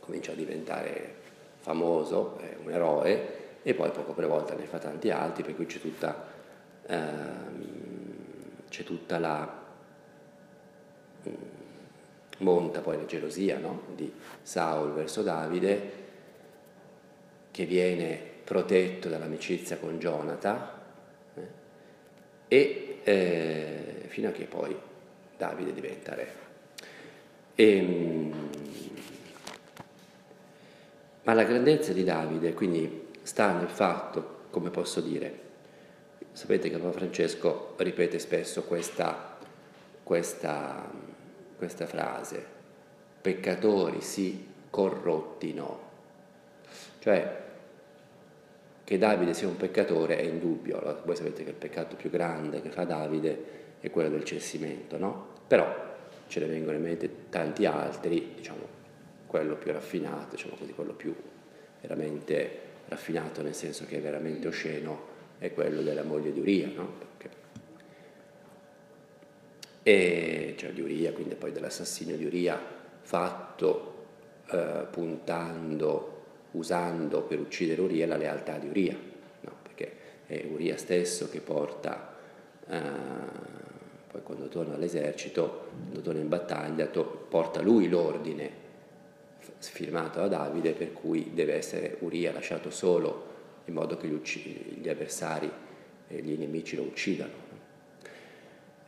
comincia 0.00 0.32
a 0.32 0.34
diventare 0.34 1.16
famoso, 1.58 2.38
è 2.38 2.56
un 2.62 2.70
eroe, 2.70 3.38
e 3.62 3.74
poi 3.74 3.90
poco 3.90 4.14
per 4.14 4.26
volta 4.26 4.54
ne 4.54 4.64
fa 4.64 4.78
tanti 4.78 5.10
altri, 5.10 5.42
per 5.42 5.54
cui 5.54 5.66
c'è 5.66 5.78
tutta, 5.78 6.26
ehm, 6.86 7.66
c'è 8.70 8.82
tutta 8.82 9.18
la... 9.18 9.59
Monta 12.40 12.80
poi 12.80 12.96
la 12.96 13.06
gelosia 13.06 13.58
no? 13.58 13.82
di 13.94 14.12
Saul 14.42 14.92
verso 14.92 15.22
Davide, 15.22 15.92
che 17.50 17.64
viene 17.64 18.20
protetto 18.44 19.08
dall'amicizia 19.08 19.78
con 19.78 19.98
Jonathan, 19.98 20.68
eh? 21.34 21.46
e 22.48 23.00
eh, 23.02 24.04
fino 24.08 24.28
a 24.28 24.32
che 24.32 24.44
poi 24.44 24.76
Davide 25.36 25.72
diventa 25.72 26.14
re. 26.14 26.34
E, 27.54 27.76
ehm, 27.76 28.50
ma 31.22 31.34
la 31.34 31.44
grandezza 31.44 31.92
di 31.92 32.02
Davide 32.02 32.54
quindi 32.54 33.08
sta 33.22 33.52
nel 33.52 33.68
fatto, 33.68 34.38
come 34.50 34.70
posso 34.70 35.00
dire, 35.00 35.38
sapete 36.32 36.70
che 36.70 36.78
Papa 36.78 36.98
Francesco 36.98 37.74
ripete 37.76 38.18
spesso 38.18 38.64
questa, 38.64 39.36
questa, 40.02 40.90
questa 41.60 41.84
frase, 41.84 42.42
peccatori 43.20 44.00
sì, 44.00 44.46
corrotti 44.70 45.52
no. 45.52 45.88
Cioè, 47.00 47.38
che 48.82 48.96
Davide 48.96 49.34
sia 49.34 49.46
un 49.46 49.58
peccatore 49.58 50.16
è 50.16 50.22
indubbio, 50.22 51.02
voi 51.04 51.14
sapete 51.14 51.44
che 51.44 51.50
il 51.50 51.56
peccato 51.56 51.96
più 51.96 52.08
grande 52.08 52.62
che 52.62 52.70
fa 52.70 52.84
Davide 52.84 53.58
è 53.78 53.90
quello 53.90 54.08
del 54.08 54.24
censimento, 54.24 54.96
no? 54.96 55.26
Però 55.46 55.70
ce 56.28 56.40
ne 56.40 56.46
vengono 56.46 56.78
in 56.78 56.82
mente 56.82 57.28
tanti 57.28 57.66
altri, 57.66 58.32
diciamo, 58.36 58.66
quello 59.26 59.56
più 59.56 59.70
raffinato, 59.70 60.36
diciamo 60.36 60.54
così, 60.56 60.72
quello 60.72 60.94
più 60.94 61.14
veramente 61.82 62.58
raffinato 62.88 63.42
nel 63.42 63.54
senso 63.54 63.84
che 63.84 63.98
è 63.98 64.00
veramente 64.00 64.48
osceno, 64.48 65.08
è 65.36 65.52
quello 65.52 65.82
della 65.82 66.04
moglie 66.04 66.32
di 66.32 66.40
Uria, 66.40 66.70
no? 66.74 66.90
Perché... 67.18 67.36
E, 69.82 70.54
cioè 70.58 70.70
di 70.72 70.80
Uria, 70.80 71.12
quindi 71.12 71.34
poi 71.34 71.52
dell'assassinio 71.52 72.16
di 72.16 72.24
Uria 72.24 72.60
fatto 73.00 74.04
eh, 74.50 74.86
puntando, 74.90 76.22
usando 76.52 77.22
per 77.22 77.40
uccidere 77.40 77.80
Uria 77.80 78.06
la 78.06 78.16
lealtà 78.16 78.58
di 78.58 78.68
Uria, 78.68 78.96
no? 79.40 79.52
perché 79.62 79.92
è 80.26 80.46
Uria 80.50 80.76
stesso 80.76 81.30
che 81.30 81.40
porta 81.40 82.14
eh, 82.68 82.80
poi 84.10 84.22
quando 84.22 84.48
torna 84.48 84.74
all'esercito, 84.74 85.68
quando 85.84 86.00
torna 86.00 86.20
in 86.20 86.28
battaglia, 86.28 86.86
to- 86.86 87.26
porta 87.28 87.62
lui 87.62 87.88
l'ordine 87.88 88.58
firmato 89.58 90.20
da 90.20 90.26
Davide 90.26 90.72
per 90.72 90.92
cui 90.92 91.30
deve 91.32 91.54
essere 91.54 91.96
Uria 92.00 92.32
lasciato 92.32 92.70
solo 92.70 93.28
in 93.66 93.74
modo 93.74 93.96
che 93.96 94.08
gli, 94.08 94.12
ucc- 94.12 94.80
gli 94.80 94.88
avversari 94.88 95.50
e 96.08 96.20
gli 96.22 96.36
nemici 96.36 96.74
lo 96.74 96.82
uccidano. 96.82 97.49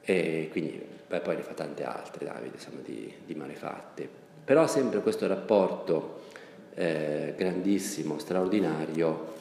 E 0.04 0.48
quindi 0.50 0.82
beh, 1.06 1.20
poi 1.20 1.36
ne 1.36 1.42
fa 1.42 1.52
tante 1.52 1.84
altre 1.84 2.24
Davide, 2.24 2.56
insomma, 2.56 2.80
di, 2.80 3.12
di 3.24 3.34
malefatte. 3.34 4.08
Però 4.44 4.66
sempre 4.66 5.00
questo 5.00 5.26
rapporto 5.26 6.22
eh, 6.74 7.34
grandissimo, 7.36 8.18
straordinario 8.18 9.34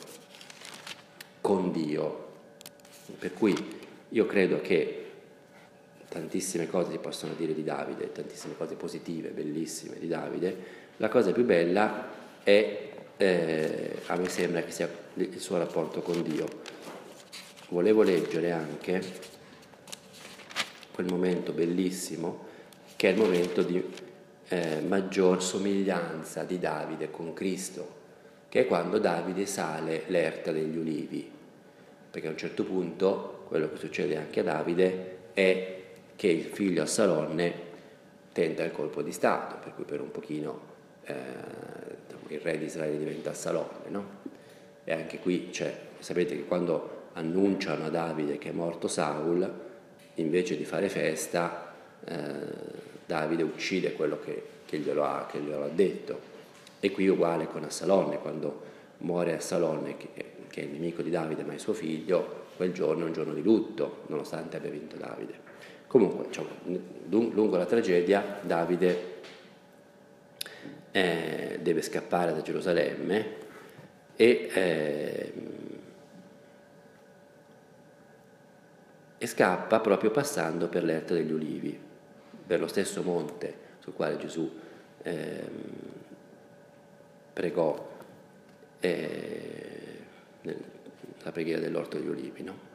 con 1.42 1.72
Dio. 1.72 2.30
Per 3.18 3.34
cui 3.34 3.80
io 4.10 4.26
credo 4.26 4.62
che 4.62 4.98
tantissime 6.08 6.68
cose 6.68 6.92
si 6.92 6.98
possono 6.98 7.34
dire 7.34 7.54
di 7.54 7.64
Davide, 7.64 8.12
tantissime 8.12 8.56
cose 8.58 8.76
positive, 8.76 9.30
bellissime 9.30 9.98
di 9.98 10.08
Davide, 10.08 10.80
la 10.98 11.08
cosa 11.08 11.32
più 11.32 11.46
bella 11.46 12.10
è, 12.44 12.90
eh, 13.18 13.96
a 14.08 14.16
me 14.18 14.28
sembra 14.28 14.62
che 14.62 14.72
sia 14.72 14.90
il 15.14 15.40
suo 15.40 15.58
rapporto 15.58 16.02
con 16.02 16.22
Dio. 16.22 16.46
Volevo 17.70 18.04
leggere 18.04 18.52
anche 18.52 19.02
quel 20.94 21.08
momento 21.08 21.52
bellissimo 21.52 22.50
che 22.96 23.10
è 23.10 23.12
il 23.14 23.18
momento 23.18 23.64
di 23.64 23.84
eh, 24.48 24.82
maggior 24.82 25.42
somiglianza 25.42 26.44
di 26.44 26.60
Davide 26.60 27.10
con 27.10 27.34
Cristo, 27.34 28.00
che 28.48 28.62
è 28.62 28.68
quando 28.68 29.00
Davide 29.00 29.46
sale 29.46 30.04
l'erta 30.08 30.52
degli 30.52 30.78
ulivi, 30.78 31.32
perché 32.12 32.28
a 32.28 32.32
un 32.32 32.38
certo 32.38 32.64
punto 32.64 33.46
quello 33.48 33.70
che 33.72 33.78
succede 33.78 34.18
anche 34.18 34.42
a 34.42 34.44
Davide 34.44 35.18
è 35.34 35.82
che 36.16 36.28
il 36.28 36.44
figlio 36.44 36.84
Assalonne 36.84 37.54
tenta 38.34 38.64
il 38.64 38.72
colpo 38.72 39.02
di 39.02 39.12
Stato, 39.12 39.56
per 39.64 39.74
cui 39.74 39.84
per 39.84 40.02
un 40.02 40.12
pochino 40.12 40.60
eh, 41.06 41.14
il 42.28 42.40
re 42.40 42.58
di 42.58 42.66
Israele 42.66 42.98
diventa 42.98 43.32
Assalonne, 43.32 43.90
no? 43.90 44.06
E 44.84 44.94
anche 44.94 45.20
qui 45.20 45.50
c'è, 45.50 45.76
sapete 46.00 46.36
che 46.36 46.46
quando 46.46 47.08
annunciano 47.14 47.86
a 47.86 47.90
Davide 47.90 48.38
che 48.38 48.50
è 48.50 48.54
morto 48.54 48.88
Saul, 48.88 49.70
invece 50.16 50.58
di 50.58 50.66
fare 50.66 50.90
festa, 50.90 51.74
eh, 52.06 52.80
Davide 53.06 53.44
uccide 53.44 53.94
quello 53.94 54.20
che, 54.20 54.44
che, 54.66 54.78
glielo 54.78 55.04
ha, 55.04 55.28
che, 55.30 55.40
glielo 55.40 55.64
ha, 55.64 55.70
detto. 55.70 56.30
E 56.80 56.92
qui 56.92 57.08
uguale 57.08 57.48
con 57.48 57.64
Assalonne, 57.64 58.18
quando 58.20 58.70
muore 59.00 59.36
Assalonne, 59.36 59.98
che, 59.98 60.10
che 60.50 60.62
è 60.62 60.64
il 60.64 60.72
nemico 60.72 61.02
di 61.02 61.10
Davide 61.10 61.44
ma 61.44 61.54
è 61.54 61.58
suo 61.58 61.74
figlio, 61.74 62.46
quel 62.56 62.72
giorno 62.72 63.04
è 63.04 63.08
un 63.08 63.14
giorno 63.14 63.34
di 63.34 63.42
lutto, 63.42 64.04
nonostante 64.08 64.58
abbia 64.58 64.70
vinto 64.70 64.96
Davide. 64.98 65.50
Comunque, 65.88 66.28
diciamo, 66.28 66.48
lungo 67.10 67.58
la 67.58 67.66
tragedia, 67.66 68.40
Davide 68.42 69.20
eh, 70.92 71.60
deve 71.62 71.82
scappare 71.82 72.34
da 72.34 72.42
Gerusalemme 72.42 73.40
e, 74.16 74.50
eh, 74.54 75.34
e, 79.22 79.28
scappa 79.28 79.80
proprio 79.80 80.10
passando 80.10 80.68
per 80.68 80.84
l'erta 80.84 81.14
degli 81.14 81.32
ulivi, 81.32 81.80
per 82.48 82.60
lo 82.60 82.66
stesso 82.66 83.04
monte 83.04 83.56
sul 83.78 83.94
quale 83.94 84.18
Gesù 84.18 84.52
eh, 85.04 85.50
pregò 87.32 87.88
eh, 88.80 90.00
la 90.42 91.32
preghiera 91.32 91.62
dell'orto 91.62 92.00
degli 92.00 92.08
ulivi. 92.08 92.42
No? 92.42 92.70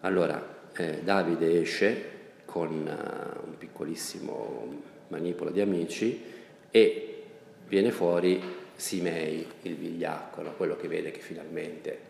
Allora, 0.00 0.44
eh, 0.72 1.02
Davide 1.04 1.60
esce 1.60 2.18
con 2.46 2.68
uh, 2.68 3.46
un 3.46 3.56
piccolissimo 3.58 4.82
manipolo 5.06 5.50
di 5.50 5.60
amici 5.60 6.38
e 6.70 7.22
viene 7.66 7.90
fuori 7.90 8.42
Simei, 8.74 9.46
il 9.62 9.76
vigliacco, 9.76 10.42
no? 10.42 10.54
quello 10.54 10.76
che 10.76 10.88
vede 10.88 11.10
che 11.10 11.20
finalmente 11.20 12.08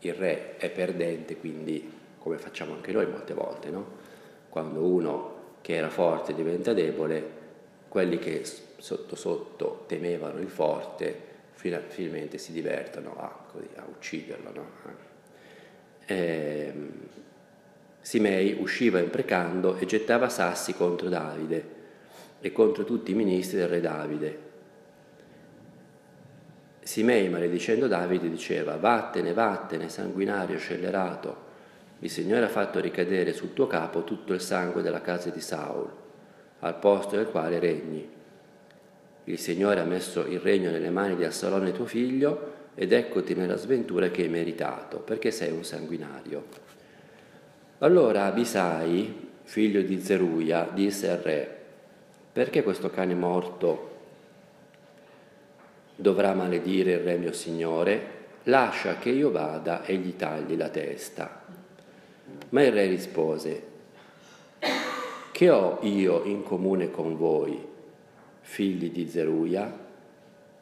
il 0.00 0.14
re 0.14 0.56
è 0.56 0.70
perdente, 0.70 1.36
quindi 1.36 1.92
come 2.18 2.38
facciamo 2.38 2.74
anche 2.74 2.92
noi 2.92 3.06
molte 3.06 3.34
volte, 3.34 3.70
no? 3.70 3.86
quando 4.48 4.82
uno 4.82 5.36
che 5.60 5.74
era 5.76 5.90
forte 5.90 6.34
diventa 6.34 6.72
debole, 6.72 7.36
quelli 7.88 8.18
che 8.18 8.42
sotto 8.76 9.16
sotto 9.16 9.84
temevano 9.86 10.40
il 10.40 10.48
forte 10.48 11.26
finalmente 11.52 12.38
si 12.38 12.52
divertono 12.52 13.16
a, 13.18 13.46
così, 13.50 13.68
a 13.76 13.84
ucciderlo. 13.88 14.52
No? 14.52 14.66
Eh, 16.06 16.72
Simei 18.00 18.56
usciva 18.58 18.98
imprecando 19.00 19.76
e 19.76 19.86
gettava 19.86 20.28
sassi 20.28 20.74
contro 20.74 21.08
Davide 21.08 21.76
e 22.40 22.52
contro 22.52 22.84
tutti 22.84 23.10
i 23.10 23.14
ministri 23.14 23.58
del 23.58 23.68
re 23.68 23.80
Davide. 23.80 24.38
Simei, 26.80 27.28
maledicendo 27.28 27.86
Davide, 27.86 28.30
diceva, 28.30 28.76
vattene, 28.76 29.32
vattene, 29.32 29.88
sanguinario, 29.88 30.58
scellerato, 30.58 31.46
il 32.00 32.10
Signore 32.10 32.44
ha 32.44 32.48
fatto 32.48 32.80
ricadere 32.80 33.32
sul 33.32 33.52
tuo 33.52 33.66
capo 33.66 34.04
tutto 34.04 34.32
il 34.32 34.40
sangue 34.40 34.82
della 34.82 35.00
casa 35.00 35.30
di 35.30 35.40
Saul, 35.40 35.90
al 36.60 36.78
posto 36.78 37.16
del 37.16 37.26
quale 37.26 37.58
regni. 37.58 38.08
Il 39.24 39.38
Signore 39.38 39.80
ha 39.80 39.84
messo 39.84 40.24
il 40.24 40.40
regno 40.40 40.70
nelle 40.70 40.90
mani 40.90 41.16
di 41.16 41.24
Assalone 41.24 41.72
tuo 41.72 41.86
figlio, 41.86 42.54
ed 42.74 42.92
eccoti 42.92 43.34
nella 43.34 43.56
sventura 43.56 44.08
che 44.08 44.22
hai 44.22 44.28
meritato, 44.28 45.00
perché 45.00 45.32
sei 45.32 45.50
un 45.50 45.64
sanguinario. 45.64 46.44
Allora 47.78 48.26
Abisai, 48.26 49.30
figlio 49.42 49.82
di 49.82 50.00
Zeruia, 50.00 50.70
disse 50.72 51.10
al 51.10 51.18
re, 51.18 51.57
perché 52.38 52.62
questo 52.62 52.88
cane 52.88 53.16
morto 53.16 53.96
dovrà 55.96 56.34
maledire 56.34 56.92
il 56.92 57.00
re 57.00 57.16
mio 57.16 57.32
signore? 57.32 58.00
Lascia 58.44 58.96
che 58.98 59.08
io 59.08 59.32
vada 59.32 59.84
e 59.84 59.96
gli 59.96 60.14
tagli 60.14 60.56
la 60.56 60.68
testa. 60.68 61.42
Ma 62.50 62.62
il 62.62 62.70
re 62.70 62.86
rispose, 62.86 63.62
che 65.32 65.50
ho 65.50 65.78
io 65.80 66.22
in 66.26 66.44
comune 66.44 66.92
con 66.92 67.16
voi, 67.16 67.60
figli 68.42 68.92
di 68.92 69.08
Zeruia? 69.08 69.86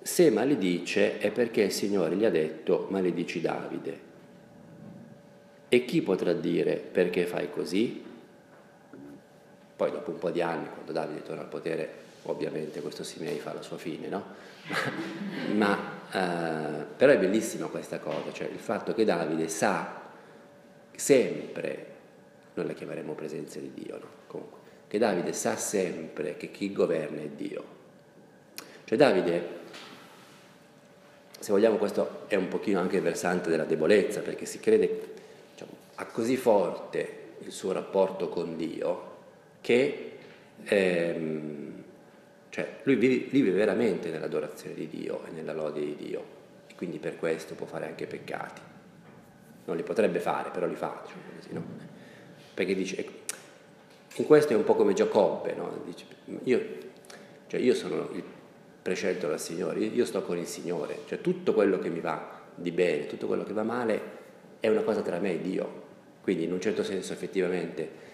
Se 0.01 0.31
maledice 0.31 1.19
è 1.19 1.31
perché 1.31 1.61
il 1.61 1.73
Signore 1.73 2.17
gli 2.17 2.25
ha 2.25 2.31
detto 2.31 2.87
maledici 2.89 3.43
Davide. 3.43 4.01
E 5.69 5.85
chi 5.85 6.01
potrà 6.01 6.33
dire 6.33 6.77
perché 6.77 7.27
fai 7.27 7.51
così? 7.51 8.06
Poi 9.77 9.91
dopo 9.91 10.11
un 10.11 10.19
po' 10.19 10.31
di 10.31 10.41
anni, 10.41 10.69
quando 10.71 10.93
Davide 10.93 11.23
torna 11.23 11.43
al 11.43 11.49
potere, 11.49 12.05
ovviamente 12.23 12.81
questo 12.81 13.05
Simei 13.05 13.39
fa 13.39 13.53
la 13.53 13.62
sua 13.62 13.77
fine, 13.77 14.09
no? 14.09 14.25
Ma 15.55 15.79
eh, 16.11 16.85
però 16.97 17.12
è 17.12 17.19
bellissima 17.19 17.67
questa 17.67 17.99
cosa, 17.99 18.33
cioè 18.33 18.49
il 18.49 18.59
fatto 18.59 18.95
che 18.95 19.05
Davide 19.05 19.49
sa 19.49 20.03
sempre, 20.95 21.87
noi 22.55 22.67
la 22.67 22.73
chiameremo 22.73 23.12
presenza 23.12 23.59
di 23.59 23.73
Dio, 23.75 23.99
no? 23.99 24.07
Comunque, 24.27 24.59
che 24.89 24.99
Davide 24.99 25.33
sa 25.35 25.57
sempre 25.57 26.37
che 26.37 26.51
chi 26.51 26.73
governa 26.73 27.21
è 27.21 27.29
Dio. 27.29 27.75
Cioè 28.85 28.97
Davide, 28.97 29.49
se 31.39 31.53
vogliamo 31.53 31.77
questo 31.77 32.23
è 32.29 32.37
un 32.37 32.49
pochino 32.49 32.81
anche 32.81 32.97
il 32.97 33.03
versante 33.03 33.51
della 33.51 33.65
debolezza, 33.65 34.21
perché 34.21 34.47
si 34.47 34.59
crede 34.59 35.15
ha 35.97 36.07
così 36.07 36.37
forte 36.37 37.25
il 37.41 37.53
suo 37.53 37.73
rapporto 37.73 38.29
con 38.29 38.57
Dio 38.57 39.15
che 39.66 40.12
ehm, 40.62 41.83
cioè, 42.50 42.79
lui 42.85 42.94
vive, 42.94 43.26
vive, 43.29 43.50
veramente 43.50 44.11
nell'adorazione 44.11 44.76
di 44.76 44.88
Dio 44.88 45.26
e 45.26 45.31
nella 45.31 45.52
lode 45.52 45.81
di 45.81 45.96
Dio 45.96 46.24
e 46.68 46.74
quindi 46.76 46.98
per 46.98 47.16
questo 47.16 47.57
può 47.57 47.66
fare 47.66 47.87
anche 47.87 48.07
peccati. 48.07 48.61
Non 49.64 49.74
li 49.74 49.83
potrebbe 49.83 50.20
fare, 50.20 50.50
però 50.50 50.66
li 50.66 50.76
fa, 50.76 51.02
diciamo 51.02 51.22
così, 51.35 51.52
no? 51.52 51.64
Perché 52.55 52.76
dice, 52.76 52.98
ecco, 52.98 53.12
in 54.18 54.26
questo 54.26 54.52
è 54.52 54.57
un 54.57 54.62
po' 54.62 54.76
come 54.76 54.92
Giacobbe, 54.92 55.55
no? 55.55 55.83
Dice, 55.85 56.05
io, 56.44 56.66
cioè 57.48 57.59
io 57.59 57.74
sono 57.74 58.09
il 58.12 58.22
prescelto 58.81 59.26
dal 59.26 59.40
Signore, 59.40 59.81
io 59.81 60.05
sto 60.05 60.22
con 60.22 60.38
il 60.38 60.46
Signore, 60.46 61.00
cioè 61.07 61.20
tutto 61.20 61.52
quello 61.55 61.81
che 61.81 61.88
mi 61.88 61.98
va 61.98 62.40
di 62.55 62.70
bene, 62.70 63.07
tutto 63.07 63.26
quello 63.26 63.42
che 63.42 63.52
va 63.52 63.64
male 63.64 64.00
è 64.61 64.68
una 64.68 64.83
cosa 64.83 65.02
tra 65.02 65.18
me 65.18 65.33
e 65.33 65.40
Dio. 65.40 65.83
Quindi 66.22 66.44
in 66.44 66.52
un 66.52 66.61
certo 66.61 66.85
senso 66.85 67.12
effettivamente 67.12 68.06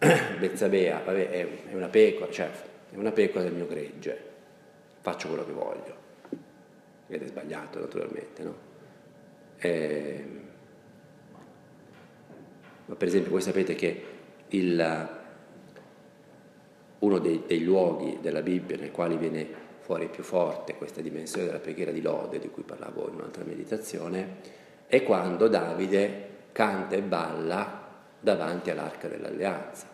Bezzabea 0.38 1.02
vabbè, 1.04 1.28
è, 1.28 1.74
una 1.74 1.88
pecora, 1.88 2.30
cioè 2.30 2.50
è 2.90 2.96
una 2.96 3.12
pecora 3.12 3.44
del 3.44 3.52
mio 3.52 3.66
gregge, 3.66 4.18
faccio 5.00 5.28
quello 5.28 5.44
che 5.44 5.52
voglio. 5.52 5.98
Ed 7.06 7.22
è 7.22 7.26
sbagliato 7.26 7.78
naturalmente, 7.80 8.42
no? 8.42 8.54
E... 9.58 9.68
Ehm, 9.68 10.40
ma 12.86 12.94
per 12.96 13.06
esempio 13.06 13.30
voi 13.30 13.42
sapete 13.42 13.74
che 13.74 14.04
il, 14.48 15.08
uno 16.98 17.18
dei, 17.18 17.42
dei, 17.46 17.62
luoghi 17.62 18.18
della 18.20 18.42
Bibbia 18.42 18.76
nei 18.78 18.90
quali 18.90 19.16
viene 19.16 19.46
fuori 19.80 20.08
più 20.08 20.24
forte 20.24 20.74
questa 20.74 21.00
dimensione 21.00 21.46
della 21.46 21.60
preghiera 21.60 21.92
di 21.92 22.00
lode, 22.00 22.40
di 22.40 22.48
cui 22.48 22.64
parlavo 22.64 23.08
in 23.08 23.14
un'altra 23.14 23.44
meditazione, 23.44 24.38
è 24.86 25.04
quando 25.04 25.46
Davide 25.46 26.28
canta 26.50 26.96
e 26.96 27.02
balla 27.02 27.79
davanti 28.20 28.70
all'arca 28.70 29.08
dell'alleanza. 29.08 29.88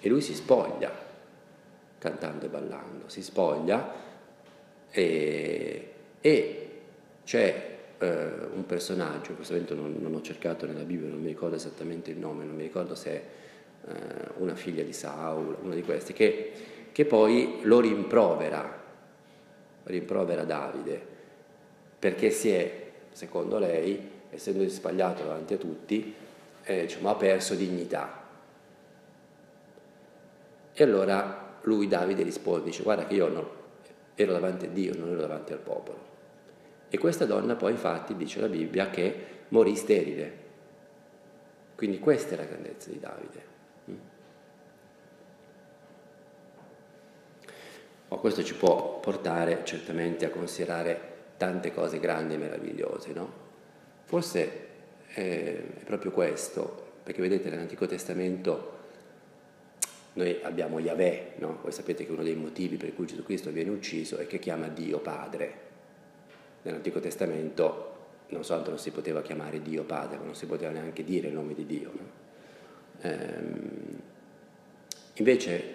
E 0.00 0.08
lui 0.08 0.20
si 0.20 0.34
spoglia 0.34 1.06
cantando 1.98 2.46
e 2.46 2.48
ballando, 2.48 3.08
si 3.08 3.22
spoglia 3.22 3.92
e, 4.90 5.92
e 6.20 6.68
c'è 7.24 7.76
eh, 7.98 8.30
un 8.54 8.64
personaggio, 8.66 9.30
in 9.30 9.36
questo 9.36 9.54
momento 9.54 9.74
non, 9.74 9.96
non, 9.98 10.14
ho 10.14 10.22
cercato 10.22 10.64
nella 10.64 10.84
Bibbia, 10.84 11.08
non 11.08 11.20
mi 11.20 11.26
ricordo 11.26 11.56
esattamente 11.56 12.10
il 12.10 12.18
nome, 12.18 12.44
non 12.44 12.54
mi 12.54 12.62
ricordo 12.62 12.94
se 12.94 13.10
è 13.10 13.22
eh, 13.88 13.92
una 14.36 14.54
figlia 14.54 14.82
di 14.82 14.92
Saul, 14.92 15.56
uno 15.60 15.74
di 15.74 15.82
questi, 15.82 16.12
che, 16.12 16.52
che 16.92 17.04
poi 17.04 17.58
lo 17.62 17.80
rimprovera, 17.80 18.82
rimprovera 19.84 20.44
Davide, 20.44 21.00
perché 21.98 22.30
si 22.30 22.50
è, 22.50 22.90
secondo 23.10 23.58
lei, 23.58 24.16
essendo 24.30 24.66
sbagliato 24.68 25.24
davanti 25.24 25.54
a 25.54 25.58
tutti, 25.58 26.14
eh, 26.68 26.82
diciamo, 26.82 27.08
ha 27.08 27.14
perso 27.14 27.54
dignità. 27.54 28.26
E 30.74 30.84
allora 30.84 31.56
lui, 31.62 31.88
Davide, 31.88 32.22
risponde, 32.22 32.66
dice 32.66 32.82
guarda 32.82 33.06
che 33.06 33.14
io 33.14 33.28
no, 33.28 33.50
ero 34.14 34.32
davanti 34.32 34.66
a 34.66 34.68
Dio, 34.68 34.94
non 34.94 35.08
ero 35.08 35.20
davanti 35.22 35.54
al 35.54 35.60
popolo. 35.60 36.06
E 36.90 36.98
questa 36.98 37.24
donna 37.24 37.56
poi 37.56 37.72
infatti 37.72 38.14
dice 38.16 38.40
la 38.40 38.48
Bibbia 38.48 38.90
che 38.90 39.26
morì 39.48 39.74
sterile. 39.76 40.46
Quindi 41.74 41.98
questa 41.98 42.34
è 42.34 42.36
la 42.36 42.44
grandezza 42.44 42.90
di 42.90 43.00
Davide. 43.00 43.42
Mm. 43.90 43.96
Oh, 48.08 48.18
questo 48.18 48.44
ci 48.44 48.54
può 48.54 49.00
portare 49.00 49.62
certamente 49.64 50.26
a 50.26 50.30
considerare 50.30 51.16
tante 51.38 51.72
cose 51.72 51.98
grandi 51.98 52.34
e 52.34 52.38
meravigliose, 52.38 53.12
no? 53.14 53.32
Forse 54.04 54.66
è 55.08 55.62
proprio 55.84 56.10
questo, 56.10 56.86
perché 57.02 57.20
vedete 57.20 57.50
nell'Antico 57.50 57.86
Testamento 57.86 58.76
noi 60.14 60.38
abbiamo 60.42 60.80
Yahweh, 60.80 61.34
no? 61.36 61.58
Voi 61.62 61.72
sapete 61.72 62.04
che 62.04 62.12
uno 62.12 62.22
dei 62.22 62.34
motivi 62.34 62.76
per 62.76 62.94
cui 62.94 63.06
Gesù 63.06 63.22
Cristo 63.22 63.50
viene 63.50 63.70
ucciso 63.70 64.16
è 64.16 64.26
che 64.26 64.38
chiama 64.38 64.68
Dio 64.68 64.98
Padre 64.98 65.66
nell'Antico 66.62 67.00
Testamento 67.00 67.96
non 68.28 68.44
soltanto 68.44 68.70
non 68.70 68.78
si 68.78 68.90
poteva 68.90 69.22
chiamare 69.22 69.62
Dio 69.62 69.84
Padre, 69.84 70.18
ma 70.18 70.24
non 70.24 70.34
si 70.34 70.46
poteva 70.46 70.70
neanche 70.70 71.02
dire 71.02 71.28
il 71.28 71.34
nome 71.34 71.54
di 71.54 71.64
Dio. 71.64 71.92
No? 71.94 72.10
Ehm, 73.00 74.00
invece, 75.14 75.74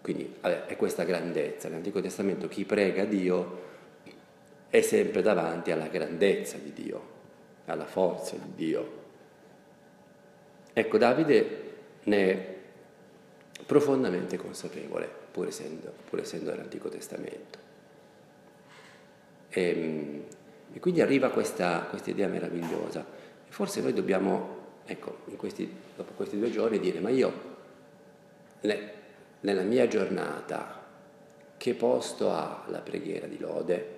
quindi 0.00 0.34
è 0.40 0.76
questa 0.76 1.04
grandezza. 1.04 1.68
Nell'Antico 1.68 2.00
Testamento 2.00 2.48
chi 2.48 2.64
prega 2.64 3.04
Dio 3.04 3.66
è 4.70 4.80
sempre 4.80 5.20
davanti 5.20 5.70
alla 5.70 5.88
grandezza 5.88 6.56
di 6.56 6.72
Dio, 6.72 7.16
alla 7.68 7.86
forza 7.86 8.36
di 8.36 8.54
Dio. 8.54 8.96
Ecco, 10.72 10.98
Davide 10.98 11.66
ne 12.04 12.30
è 12.30 12.56
profondamente 13.66 14.36
consapevole, 14.36 15.10
pur 15.30 15.46
essendo, 15.46 15.92
pur 16.08 16.20
essendo 16.20 16.50
nell'Antico 16.50 16.88
Testamento. 16.88 17.58
E, 19.50 19.62
ehm, 19.62 20.22
e 20.72 20.80
quindi 20.80 21.00
arriva 21.00 21.30
questa, 21.30 21.86
questa, 21.88 22.10
idea 22.10 22.28
meravigliosa. 22.28 23.00
E 23.00 23.50
forse 23.50 23.80
noi 23.80 23.92
dobbiamo, 23.92 24.56
ecco, 24.84 25.18
questi, 25.36 25.70
dopo 25.96 26.12
questi 26.12 26.38
due 26.38 26.50
giorni, 26.50 26.78
dire, 26.78 27.00
ma 27.00 27.10
io 27.10 27.56
nella 29.40 29.62
mia 29.62 29.86
giornata 29.88 30.84
che 31.56 31.74
posto 31.74 32.30
ha 32.30 32.64
la 32.68 32.80
preghiera 32.80 33.26
di 33.26 33.38
lode? 33.38 33.97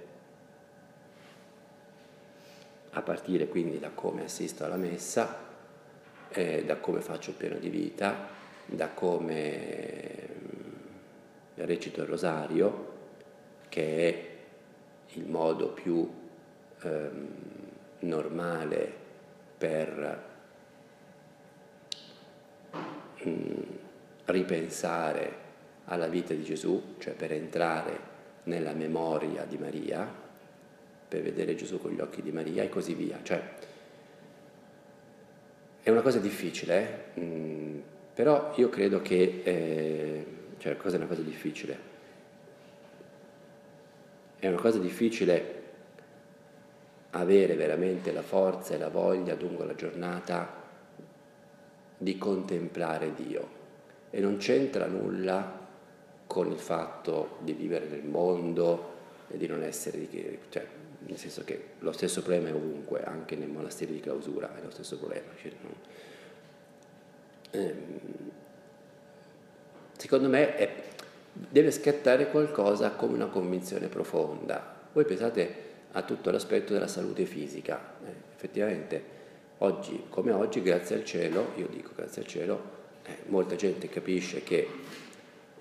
A 2.92 3.03
partire 3.03 3.48
quindi 3.48 3.79
da 3.79 3.90
come 3.90 4.24
assisto 4.24 4.64
alla 4.64 4.76
messa, 4.76 5.48
eh, 6.29 6.64
da 6.64 6.76
come 6.76 7.00
faccio 7.00 7.31
il 7.31 7.37
pieno 7.37 7.59
di 7.59 7.68
vita, 7.68 8.29
da 8.66 8.88
come 8.88 10.29
mm, 10.29 10.72
recito 11.57 12.03
il 12.03 12.09
rosario, 12.09 12.88
che 13.68 14.09
è 14.09 14.29
il 15.14 15.26
modo 15.26 15.70
più 15.70 16.09
ehm, 16.83 17.29
normale 18.00 18.92
per 19.59 20.24
mh, 23.22 23.29
mm, 23.29 23.61
ripensare 24.26 25.48
alla 25.87 26.07
vita 26.07 26.35
di 26.35 26.44
Gesù, 26.44 26.94
cioè 26.98 27.14
per 27.14 27.33
entrare 27.33 28.09
nella 28.44 28.72
memoria 28.72 29.44
di 29.44 29.59
Maria, 29.59 30.29
per 31.11 31.23
vedere 31.23 31.57
Gesù 31.57 31.81
con 31.81 31.90
gli 31.90 31.99
occhi 31.99 32.23
di 32.23 32.31
Maria 32.31 32.62
e 32.62 32.68
così 32.68 32.94
via. 32.94 33.18
Cioè, 33.20 33.42
è 35.83 35.90
una 35.90 36.03
cosa 36.03 36.20
difficile, 36.20 37.11
eh? 37.16 37.20
mm, 37.20 37.79
però 38.14 38.53
io 38.55 38.68
credo 38.68 39.03
che, 39.03 39.40
eh, 39.42 40.27
cioè, 40.59 40.77
cosa 40.77 40.94
è 40.94 40.99
una 40.99 41.09
cosa 41.09 41.23
difficile? 41.23 41.88
È 44.38 44.46
una 44.46 44.61
cosa 44.61 44.79
difficile 44.79 45.59
avere 47.11 47.57
veramente 47.57 48.12
la 48.12 48.23
forza 48.23 48.75
e 48.75 48.79
la 48.79 48.88
voglia 48.88 49.35
lungo 49.35 49.64
la 49.64 49.75
giornata 49.75 50.62
di 51.99 52.16
contemplare 52.16 53.14
Dio 53.14 53.59
e 54.11 54.20
non 54.20 54.37
c'entra 54.37 54.87
nulla 54.87 55.59
con 56.29 56.53
il 56.53 56.59
fatto 56.59 57.38
di 57.40 57.53
vivere 57.53 57.87
nel 57.87 58.05
mondo 58.05 58.92
e 59.29 59.37
di 59.37 59.49
non 59.49 59.64
essere, 59.64 60.07
cioè, 60.49 60.66
nel 61.06 61.16
senso 61.18 61.44
che 61.44 61.64
lo 61.78 61.92
stesso 61.92 62.22
problema 62.22 62.48
è 62.48 62.54
ovunque, 62.54 63.02
anche 63.02 63.36
nei 63.36 63.48
monasteri 63.48 63.92
di 63.92 64.00
clausura 64.00 64.56
è 64.56 64.62
lo 64.62 64.70
stesso 64.70 64.98
problema. 64.98 65.28
Cioè, 65.40 65.52
no? 65.62 65.74
ehm, 67.50 68.00
secondo 69.96 70.28
me 70.28 70.56
è 70.56 70.88
deve 71.32 71.70
scattare 71.70 72.28
qualcosa 72.28 72.90
come 72.92 73.14
una 73.14 73.26
convinzione 73.26 73.88
profonda. 73.88 74.78
Voi 74.92 75.04
pensate 75.04 75.68
a 75.92 76.02
tutto 76.02 76.30
l'aspetto 76.30 76.72
della 76.72 76.88
salute 76.88 77.24
fisica. 77.24 77.94
Eh, 78.04 78.12
effettivamente, 78.34 79.02
oggi 79.58 80.04
come 80.08 80.32
oggi, 80.32 80.62
grazie 80.62 80.96
al 80.96 81.04
cielo, 81.04 81.52
io 81.56 81.66
dico 81.68 81.90
grazie 81.94 82.22
al 82.22 82.28
cielo, 82.28 82.78
eh, 83.04 83.16
molta 83.26 83.56
gente 83.56 83.88
capisce 83.88 84.42
che, 84.42 84.68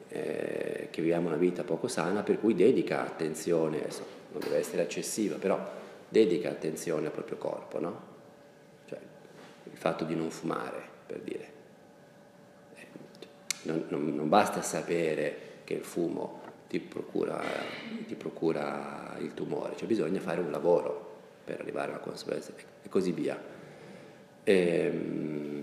eh, 0.10 0.88
che, 0.90 1.02
viviamo 1.02 1.28
una 1.28 1.38
vita 1.38 1.64
poco 1.64 1.88
sana, 1.88 2.24
per 2.24 2.40
cui 2.40 2.56
dedica 2.56 3.06
attenzione, 3.06 3.80
adesso 3.80 4.18
non 4.32 4.42
deve 4.42 4.58
essere 4.58 4.84
eccessiva, 4.84 5.38
però 5.38 5.60
dedica 6.08 6.50
attenzione 6.50 7.08
al 7.08 7.12
proprio 7.12 7.38
corpo, 7.38 7.80
no? 7.80 8.02
Cioè, 8.88 9.00
il 9.64 9.78
fatto 9.78 10.04
di 10.04 10.16
non 10.16 10.30
fumare, 10.30 10.82
per 11.06 11.20
dire. 11.20 11.52
Eh, 12.76 12.88
non, 13.64 13.86
non, 13.90 14.16
non 14.16 14.30
basta 14.30 14.62
sapere 14.62 15.48
che 15.64 15.74
il 15.74 15.84
fumo 15.84 16.42
ti 16.68 16.80
procura, 16.80 17.42
ti 18.08 18.16
procura 18.16 19.16
il 19.20 19.34
tumore, 19.34 19.76
cioè 19.76 19.88
bisogna 19.88 20.20
fare 20.20 20.40
un 20.40 20.52
lavoro 20.52 21.08
per 21.44 21.60
arrivare 21.62 21.92
alla 21.92 22.00
consapevolezza 22.00 22.54
e 22.84 22.90
così 22.90 23.12
via. 23.12 23.42
Ehm, 24.44 25.59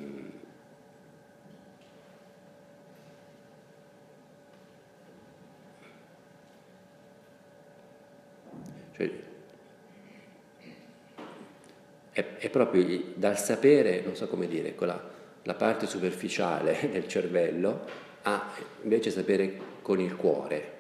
è, 12.17 12.37
è, 12.39 12.49
proprio 12.49 13.03
dal 13.15 13.39
sapere, 13.39 14.01
non 14.01 14.17
so 14.17 14.27
come 14.27 14.49
dire, 14.49 14.75
con 14.75 14.87
la, 14.87 15.55
parte 15.55 15.87
superficiale 15.87 16.89
del 16.91 17.07
cervello 17.07 17.85
a 18.23 18.53
invece 18.81 19.11
sapere 19.11 19.61
con 19.83 20.01
il 20.01 20.17
cuore. 20.17 20.73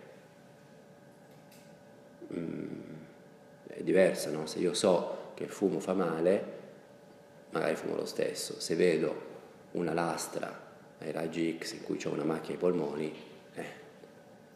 Mm, 2.32 2.80
è 3.66 3.82
diverso, 3.82 4.30
no? 4.30 4.46
Se 4.46 4.60
io 4.60 4.72
so 4.72 5.32
che 5.34 5.44
il 5.44 5.50
fumo 5.50 5.78
fa 5.78 5.92
male, 5.92 6.54
magari 7.50 7.76
fumo 7.76 7.96
lo 7.96 8.06
stesso. 8.06 8.58
Se 8.58 8.74
vedo 8.74 9.34
una 9.72 9.92
lastra 9.92 10.64
ai 11.00 11.12
raggi 11.12 11.58
X 11.60 11.74
in 11.74 11.82
cui 11.82 12.00
ho 12.02 12.12
una 12.12 12.24
macchia 12.24 12.54
ai 12.54 12.58
polmoni, 12.58 13.14
eh, 13.52 13.64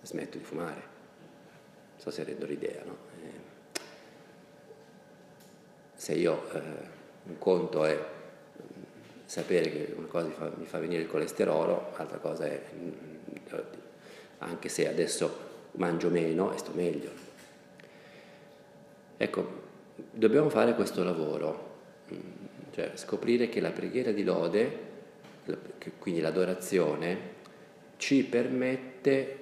smetto 0.00 0.38
di 0.38 0.44
fumare. 0.44 0.80
Non 1.90 1.98
so 1.98 2.10
se 2.10 2.24
rendo 2.24 2.46
l'idea, 2.46 2.82
no? 2.86 3.09
Se 6.00 6.14
io, 6.14 6.50
eh, 6.54 6.60
un 7.24 7.36
conto 7.36 7.84
è 7.84 7.94
mm, 7.94 8.82
sapere 9.26 9.70
che 9.70 9.92
una 9.94 10.06
cosa 10.06 10.26
mi 10.28 10.32
fa, 10.32 10.50
mi 10.56 10.64
fa 10.64 10.78
venire 10.78 11.02
il 11.02 11.06
colesterolo, 11.06 11.92
altra 11.94 12.16
cosa 12.16 12.46
è 12.46 12.58
mm, 12.74 12.90
anche 14.38 14.70
se 14.70 14.88
adesso 14.88 15.48
mangio 15.72 16.08
meno 16.08 16.54
e 16.54 16.56
sto 16.56 16.70
meglio. 16.74 17.10
Ecco, 19.14 19.60
dobbiamo 20.10 20.48
fare 20.48 20.74
questo 20.74 21.04
lavoro, 21.04 21.80
mm, 22.10 22.18
cioè 22.72 22.92
scoprire 22.94 23.50
che 23.50 23.60
la 23.60 23.70
preghiera 23.70 24.10
di 24.10 24.24
lode, 24.24 24.78
quindi 25.98 26.22
l'adorazione, 26.22 27.18
ci 27.98 28.24
permette 28.24 29.36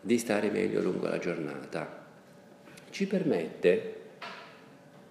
di 0.00 0.16
stare 0.16 0.48
meglio 0.48 0.80
lungo 0.80 1.06
la 1.08 1.18
giornata, 1.18 2.06
ci 2.88 3.06
permette, 3.06 3.96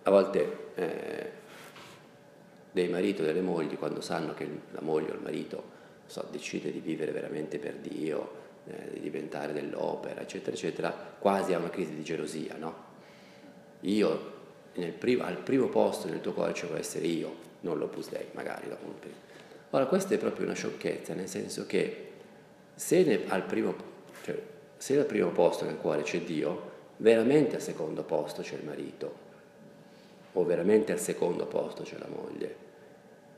a 0.02 0.10
volte 0.10 0.70
eh, 0.82 1.32
dei 2.72 2.88
mariti 2.89 3.22
o 3.22 3.26
delle 3.26 3.41
mogli, 3.41 3.78
quando 3.78 4.02
sanno 4.02 4.34
che 4.34 4.48
la 4.72 4.82
moglie 4.82 5.12
o 5.12 5.15
il 5.15 5.22
marito 5.22 5.80
so, 6.06 6.28
decide 6.32 6.72
di 6.72 6.80
vivere 6.80 7.12
veramente 7.12 7.58
per 7.58 7.76
Dio, 7.76 8.39
eh, 8.65 8.91
di 8.94 9.00
diventare 9.00 9.54
dell'opera, 9.54 10.22
eccetera, 10.22 10.56
eccetera, 10.56 10.91
quasi 10.91 11.54
a 11.54 11.58
una 11.58 11.70
crisi 11.70 11.94
di 11.94 12.04
gelosia, 12.04 12.56
no? 12.58 12.89
Io 13.82 14.39
primo, 14.98 15.24
al 15.24 15.38
primo 15.38 15.67
posto 15.67 16.08
nel 16.08 16.22
tuo 16.22 16.34
cuore 16.34 16.54
ci 16.54 16.65
vuole 16.65 16.82
essere 16.82 17.06
io, 17.06 17.36
non 17.62 17.78
l'opus 17.78 18.10
dei, 18.10 18.28
magari. 18.34 18.67
No? 18.67 18.78
Ora, 19.72 19.86
questa 19.86 20.13
è 20.13 20.17
proprio 20.17 20.46
una 20.46 20.56
sciocchezza, 20.56 21.13
nel 21.13 21.28
senso 21.28 21.65
che 21.65 22.10
se, 22.76 23.04
ne, 23.04 23.22
al 23.28 23.44
primo, 23.44 23.76
cioè, 24.24 24.39
se 24.78 24.98
al 24.98 25.06
primo 25.06 25.30
posto 25.30 25.65
nel 25.65 25.78
cuore 25.78 26.04
c'è 26.04 26.22
Dio, 26.22 26.70
veramente 26.98 27.56
al 27.56 27.62
secondo 27.62 28.04
posto 28.04 28.41
c'è 28.41 28.56
il 28.56 28.65
marito, 28.65 29.30
o 30.34 30.44
veramente 30.46 30.91
al 30.91 31.00
secondo 31.00 31.46
posto 31.46 31.84
c'è 31.84 31.98
la 31.98 32.08
moglie. 32.08 32.56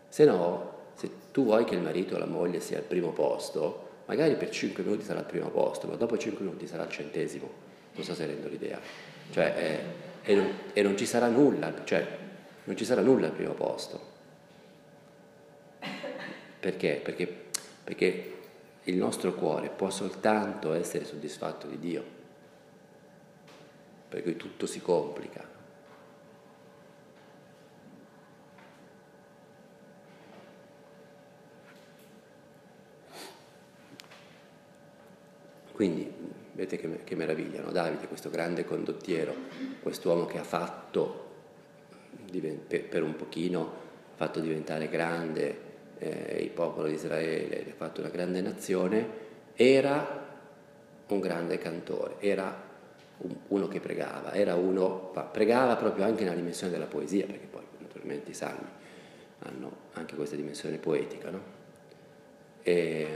Se 0.10 0.25
no, 0.25 0.73
se 0.95 1.10
tu 1.32 1.43
vuoi 1.43 1.63
che 1.63 1.75
il 1.75 1.82
marito 1.82 2.15
o 2.15 2.19
la 2.19 2.25
moglie 2.25 2.60
sia 2.60 2.77
al 2.77 2.84
primo 2.84 3.12
posto, 3.12 3.89
magari 4.06 4.36
per 4.36 4.49
5 4.49 4.84
minuti 4.84 5.03
sarà 5.03 5.19
al 5.19 5.25
primo 5.25 5.49
posto, 5.49 5.88
ma 5.88 5.95
dopo 5.95 6.17
5 6.17 6.43
minuti 6.43 6.67
sarà 6.67 6.84
al 6.84 6.89
centesimo. 6.89 7.49
Non 7.93 8.03
so 8.03 8.13
se 8.13 8.25
rendo 8.25 8.47
l'idea. 8.47 8.79
Cioè, 9.32 9.53
eh, 10.23 10.32
e, 10.32 10.36
non, 10.36 10.53
e, 10.73 10.82
non, 10.82 10.97
ci 10.97 11.06
sarà 11.06 11.27
nulla, 11.27 11.73
cioè, 11.84 12.06
non 12.63 12.75
ci 12.77 12.86
sarà 12.86 13.01
nulla 13.01 13.27
al 13.27 13.34
primo 13.34 13.53
posto. 13.53 14.12
Perché? 16.60 17.01
Perché, 17.03 17.27
perché 17.84 18.34
il 18.84 18.95
nostro 18.95 19.34
cuore 19.34 19.69
può 19.69 19.89
soltanto 19.89 20.73
essere 20.73 21.06
soddisfatto 21.06 21.67
di 21.67 21.79
Dio, 21.79 22.03
per 24.10 24.21
cui 24.21 24.36
tutto 24.36 24.65
si 24.65 24.82
complica. 24.82 25.52
Quindi 35.73 36.09
vedete 36.53 36.77
che, 36.77 37.03
che 37.03 37.15
meraviglia, 37.15 37.62
no? 37.62 37.71
Davide, 37.71 38.07
questo 38.07 38.29
grande 38.29 38.63
condottiero, 38.63 39.33
quest'uomo 39.81 40.25
che 40.25 40.38
ha 40.38 40.43
fatto 40.43 41.21
per 42.67 43.03
un 43.03 43.15
pochino, 43.15 43.62
ha 44.13 44.15
fatto 44.15 44.39
diventare 44.39 44.88
grande 44.88 45.71
eh, 45.97 46.41
il 46.41 46.49
popolo 46.49 46.88
di 46.88 46.93
Israele, 46.93 47.65
ha 47.69 47.75
fatto 47.75 48.01
una 48.01 48.09
grande 48.09 48.41
nazione, 48.41 49.21
era 49.55 50.21
un 51.07 51.19
grande 51.19 51.57
cantore, 51.57 52.15
era 52.19 52.71
un, 53.17 53.36
uno 53.47 53.67
che 53.67 53.79
pregava, 53.79 54.33
era 54.33 54.55
uno, 54.55 55.12
pregava 55.31 55.75
proprio 55.75 56.05
anche 56.05 56.23
nella 56.23 56.36
dimensione 56.36 56.71
della 56.71 56.86
poesia, 56.86 57.25
perché 57.25 57.47
poi 57.47 57.63
naturalmente 57.79 58.31
i 58.31 58.36
salmi 58.36 58.67
hanno 59.39 59.71
anche 59.93 60.15
questa 60.15 60.36
dimensione 60.36 60.77
poetica, 60.77 61.29
no? 61.29 61.41
E, 62.62 63.07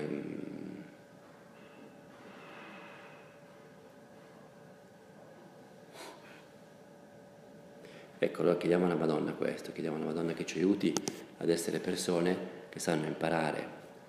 Ecco, 8.20 8.42
allora 8.42 8.58
chiediamo 8.58 8.86
alla 8.86 8.96
Madonna 8.96 9.34
questo, 9.34 9.72
chiediamo 9.72 9.98
alla 9.98 10.06
Madonna 10.06 10.34
che 10.34 10.46
ci 10.46 10.58
aiuti 10.58 10.92
ad 11.38 11.50
essere 11.50 11.80
persone 11.80 12.36
che 12.70 12.80
sanno 12.80 13.06
imparare, 13.06 13.68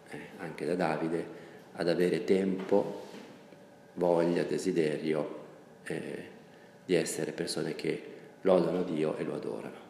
eh, 0.09 0.21
anche 0.39 0.65
da 0.65 0.75
Davide, 0.75 1.27
ad 1.73 1.89
avere 1.89 2.25
tempo, 2.25 3.07
voglia, 3.95 4.45
desiderio 4.45 5.45
eh, 5.85 6.29
di 6.87 6.95
essere 6.95 7.33
persone 7.33 7.75
che 7.75 8.03
lodano 8.41 8.83
Dio 8.83 9.17
e 9.17 9.25
lo 9.25 9.35
adorano. 9.35 9.88